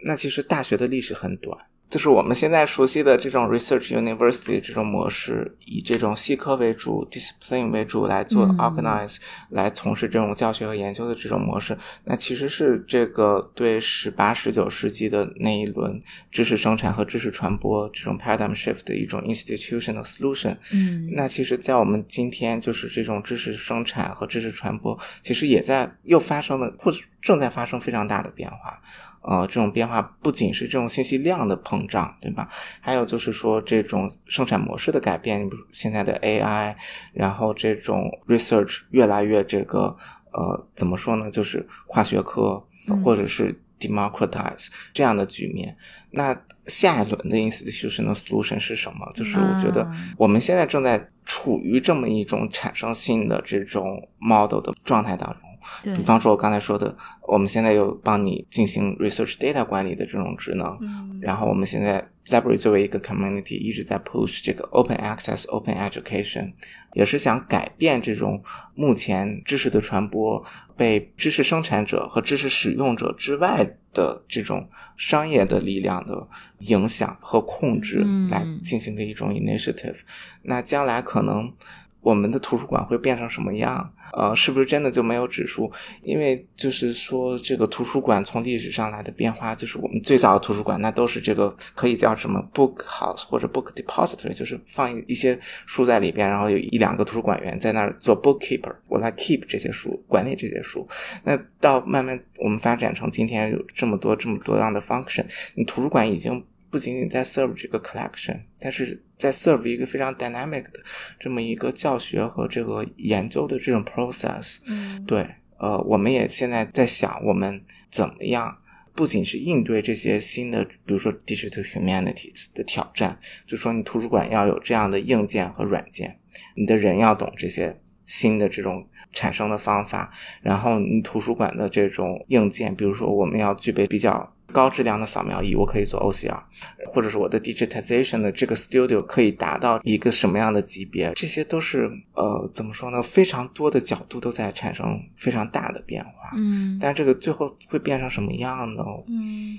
[0.04, 1.58] 那其实大学的历史很短，
[1.92, 9.18] 就是我们现在熟悉的这种 research university 这种模式，以这种系科为主、discipline 为主来做嗯 organize，、
[9.50, 20.56] 来从事这种教学和研究的这种模式，那其实是这个对十八、十九世纪的那一轮知识生产和知识传播这种 paradigm shift 的一种 institutional solution。
[20.74, 28.82] 嗯那其实，在我们今天，就是这种知识生产和知识传播，其实也在又发生了，或者正在发生非常大的变化。
[29.22, 32.50] 呃，这种变化不仅是这种信息量的膨胀，对吧？
[32.80, 36.76] 还有就是说这种生产模式的改变，比如现在的 AI，
[37.14, 39.96] 然后这种 research 越来越这个
[40.34, 41.30] 呃，怎么说呢？
[41.30, 45.78] 就是跨学科嗯或者是 democratize 这样的局面。
[46.12, 49.12] 那下一轮的 institutional solution 是什么？
[49.14, 55.51] 就是我觉得啊我们现在正在处于这么一种产生新的这种 model 的状态当中。
[55.84, 56.96] 对比方说，我刚才说的，
[57.28, 66.52] 我们现在有帮你进行 research data 管理的这种职能，嗯然后我们现在 library 作为一个 community 一直在 push 这个 open access、open education，
[66.94, 68.42] 也是想改变这种
[68.74, 70.44] 目前知识的传播
[70.76, 76.28] 被知识生产者和知识使用者之外的这种商业的力量的
[76.60, 79.98] 影响和控制嗯来进行的一种 initiative。
[80.42, 81.54] 那将来可能
[82.00, 83.94] 我们的图书馆会变成什么样？
[84.14, 85.72] 呃，是不是真的就没有指数？
[86.04, 100.88] 因为就是说，这个图书馆从历史上来的变化，就是我们最早的图书馆，那都是这个可以叫什么 book house 或者 book depository，就是放一一些书在里边，然后有一两个图书馆员在那儿做 bookkeeper，我来 keep 这些书，管理这些书。
[101.24, 110.80] 那到慢慢我们发展成今天有这么多这么多样的 function，你图书馆已经不仅仅在 serve 这个 collection，但是在 serve 一个非常 dynamic 的
[111.20, 114.60] 这么一个教学和这个研究的这种 process。
[114.68, 115.28] 嗯对，
[115.60, 117.62] 呃，我们也现在在想，我们
[117.92, 118.58] 怎么样，
[118.96, 126.18] 不仅是应对这些新的，比如说 digital humanities 的挑战，就说你图书馆要有这样的硬件和软件，
[126.56, 134.31] 你的人要懂这些新的这种产生的方法，然后你图书馆的这种硬件，比如说我们要具备比较。
[134.52, 136.40] 高质量的扫描仪，我可以做 OCR，
[136.88, 141.12] 或者是我的 digitization 的这个 studio 可以达到一个什么样的级别？
[141.16, 143.02] 这些都是呃，怎么说呢？
[143.02, 146.12] 非常多的角度都在产生非常大的变化。
[146.38, 148.84] 嗯但这个最后会变成什么样呢？
[149.08, 149.58] 嗯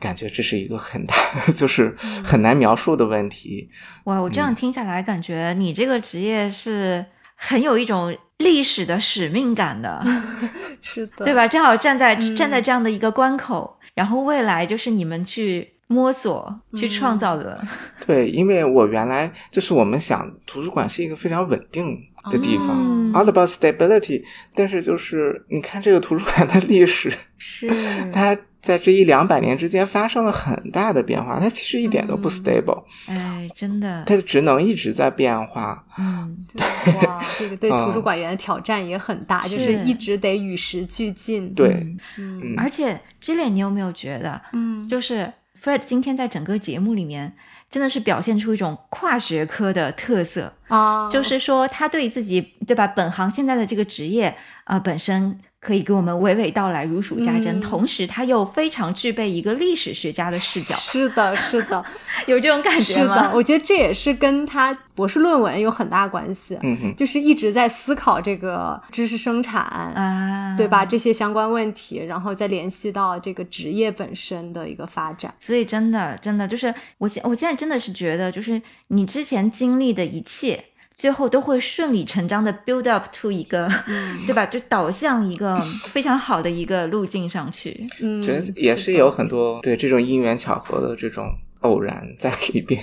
[0.00, 1.14] 感觉这是一个很大，
[1.54, 3.70] 就是很难描述的问题。
[4.04, 7.06] 哇，我这样听下来，感觉你这个职业是
[7.36, 10.04] 很有一种历史的使命感的，
[10.82, 11.32] 是的，对？
[11.32, 11.46] 吧？
[11.46, 17.62] 正好站在、嗯站在这样的一个关口，然后未来就是你们去摸索、去创造的。
[18.06, 21.98] 对，因为我原来就是我们想图书馆是一个非常稳定
[22.30, 24.22] 的地方、嗯 a l l about stability。
[24.54, 27.70] 但是就是你看这个图书馆的历史，是，
[28.12, 32.30] 它在这一两百年之间发生了很大的变化，它其实一点都不嗯。
[32.30, 35.84] stable，、哎，真的，它的职能一直在变化。
[35.98, 39.84] 嗯，对 哇，这个对图书馆员的挑战也很大，就是是。
[39.84, 41.52] 一直得与时俱进。
[41.52, 41.84] 对，
[42.16, 47.34] 嗯而且 Jillian，你有没有觉得，嗯，就是 Fred 今天在整个节目里面，
[47.68, 54.28] 真的是表现出一种跨学科的特色，啊，就是说他对自己对吧本行现在的这个职业
[54.64, 61.84] 啊、呃本身可以给我们娓娓道来、如数家珍，嗯同时他又非常具备一个历史学家的视角，是的，是的，
[62.26, 63.28] 有这种感觉是吗？
[63.28, 69.62] 的，我觉得这也是跟他博士论文有很大关系，嗯哼，就是一直在思考这个知识生产。
[69.62, 70.84] 啊，对吧？？
[70.84, 75.32] 这些相关问题，然后再联系到这个职业本身的一个发展。
[75.38, 80.64] 所以真的，真的就是我现我现在真的是觉得，就是你之前经历的一切，
[81.02, 83.68] 最后都会顺理成章的 build up to 一个，
[84.24, 84.46] 对吧？
[84.46, 87.76] 就导向一个非常好的一个路径上去。
[88.00, 91.26] 嗯，觉得也是有很多对这种因缘巧合的这种
[91.62, 92.80] 偶然在里边，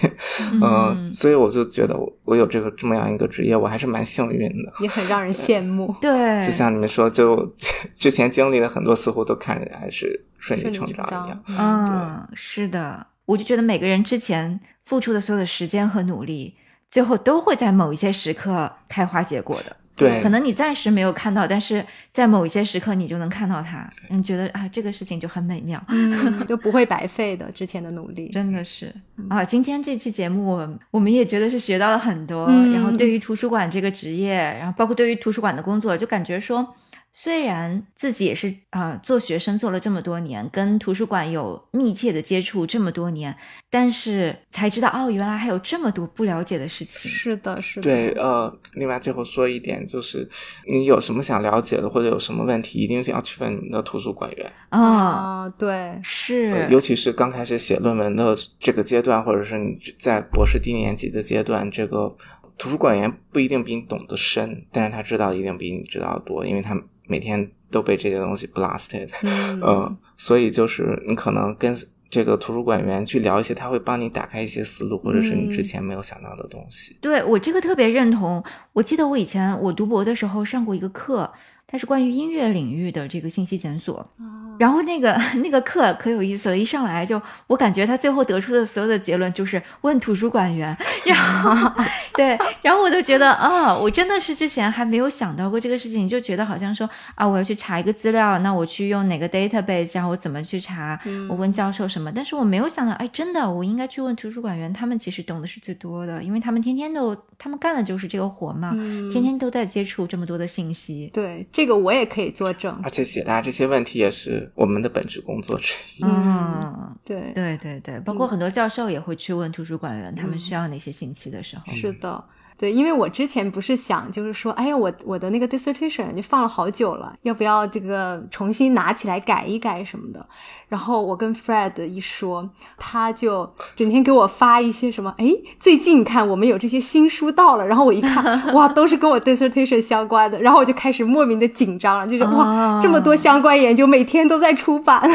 [0.61, 4.73] 嗯，所以我就觉得我我有这个这么样一个职业，我还是蛮幸运的。
[4.81, 5.95] 也很让人羡慕。
[6.01, 6.11] 对，
[6.43, 7.55] 就像你们说，就
[7.97, 11.43] 之前经历的很多，似乎都看起来是顺理成章一样。
[11.57, 16.57] 嗯，是的，我就觉得每个人之前付出的所有的时间和努力，
[16.89, 19.75] 最后都会在某一些时刻开花结果的。
[19.95, 25.77] 对可能你暂时没有看到，但是在某一些时刻你就能看到它，你觉得啊，这个事情就很美妙。
[25.89, 28.29] 嗯，都不会白费的之前的努力。
[28.29, 28.95] 真的是
[29.29, 29.43] 啊！
[29.43, 32.45] 今天这期节目，我们我们也觉得是学到了很多。
[32.45, 36.65] 嗯然后对于图书馆这个职业，然后包括对于图书馆的工作，就感觉说，
[37.11, 43.35] 虽然自己也是啊、做学生做了这么多年，跟图书馆有密切的接触这么多年，
[43.69, 47.11] 但是才知道哦，原来还有这么多不了解的事情。
[47.11, 47.83] 是的，是的。
[47.83, 50.27] 对，呃，另外最后说一点，就是
[50.65, 54.51] 你有什么想了解的，或者有什么问题，一定是要去问你们的图书馆员。
[54.69, 62.15] 啊、啊，对，呃是，尤其是刚开始写论文的这个阶段，或者是你在博士低年级的阶段，这个
[62.57, 66.79] 图书馆员不一定比你懂得深，但是他知道一定比你知道的多，因为他
[67.09, 71.75] 每天都被这些东西 blasted，嗯嗯，所以就是你可能跟
[72.09, 76.95] 这个图书馆员去聊一些，他会帮你打开一些思路，或者是你之嗯前没有想到的东西。
[77.01, 78.43] 对我这个特别认同。
[78.73, 81.31] 我记得我以前我读博的时候上过一个课，
[81.71, 83.97] 它是关于音乐领域的这个信息检索。
[84.17, 91.71] 啊然后那个 那个课可有意思了，一上来就我感觉他最后得出的所有的结论就是问图书馆员，然后
[92.13, 100.99] 对，然后我就觉得啊、我真的是之前还没有想到过这个事情，就觉得好像说啊，我要去查一个资料，那我去用哪个 database，然后我怎么去查，
[101.29, 109.09] 我问教授什么，但是我没有想到，哎，真的我应该去问图书馆员，他们其实懂的是最多的，因为他们天天都他们干的就是这个活嘛，嗯。
[109.13, 111.09] 天天都在接触这么多的信息。
[111.13, 112.73] 对这个我也可以作证。
[112.81, 116.03] 而且解答这些问题也是我们的本职工作之一。
[116.05, 121.73] 嗯，对，对对对，包括很多教授也会去问图书馆员，他们需要哪些信息的时候。
[121.73, 122.23] 是的。
[122.59, 130.27] 对，因为我之前不是想，就是说，哎呀，我我的那个 dissertation 就放了好久了，要不要这个重新拿起来改一改什么的？
[130.67, 145.09] 然后我跟 Fred 一说，他就整天给我发一些什么，哎，最近看我们有这些新书到了，然后我一看， 哇，都是跟我 dissertation 相关的，然后我就开始莫名的紧张了，就是哇，哦这么多相关研究，每天都在出版，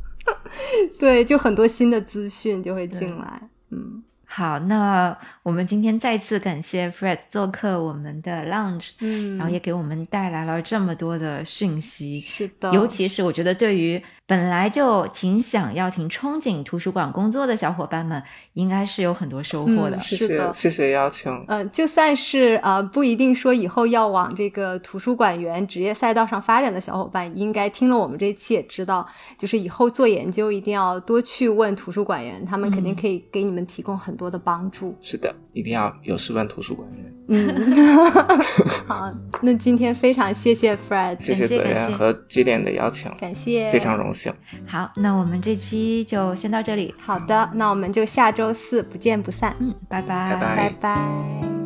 [1.00, 4.02] 对，就很多新的资讯就会进来，嗯。
[4.30, 12.20] 好，那我们今天再次感谢 Fred 做客我们的 Lounge，嗯然后也给我们带来了这么多的讯息。
[12.20, 18.22] 是的，尤其是我觉得，对于本来就挺想要、挺憧憬图书馆工作的小伙伴们，
[18.52, 19.96] 应该是有很多收获的。
[19.96, 21.44] 嗯谢是的谢谢谢邀请。
[21.48, 29.08] 嗯，就算是呃不一定说以后要往这个图书馆员职业赛道上发展的小伙伴，应该听了我们这期也知道，
[29.38, 34.94] 就是以后做研究一定要多去问图书馆员，他们肯定可以给你们提供很多的帮助。
[35.00, 37.17] 是的，一定要有事问图书馆员。
[37.28, 37.54] 嗯，
[38.88, 39.12] 好，
[39.42, 41.90] 那今天非常谢谢 Fred，谢谢泽感谢感谢。
[41.90, 44.32] 源和 G 点的邀请，感谢，非常荣幸。
[44.66, 46.94] 好，那我们这期就先到这里。
[46.98, 50.56] 好的，那我们就下周四不见不散，嗯，拜拜，拜拜。
[50.56, 51.57] 拜拜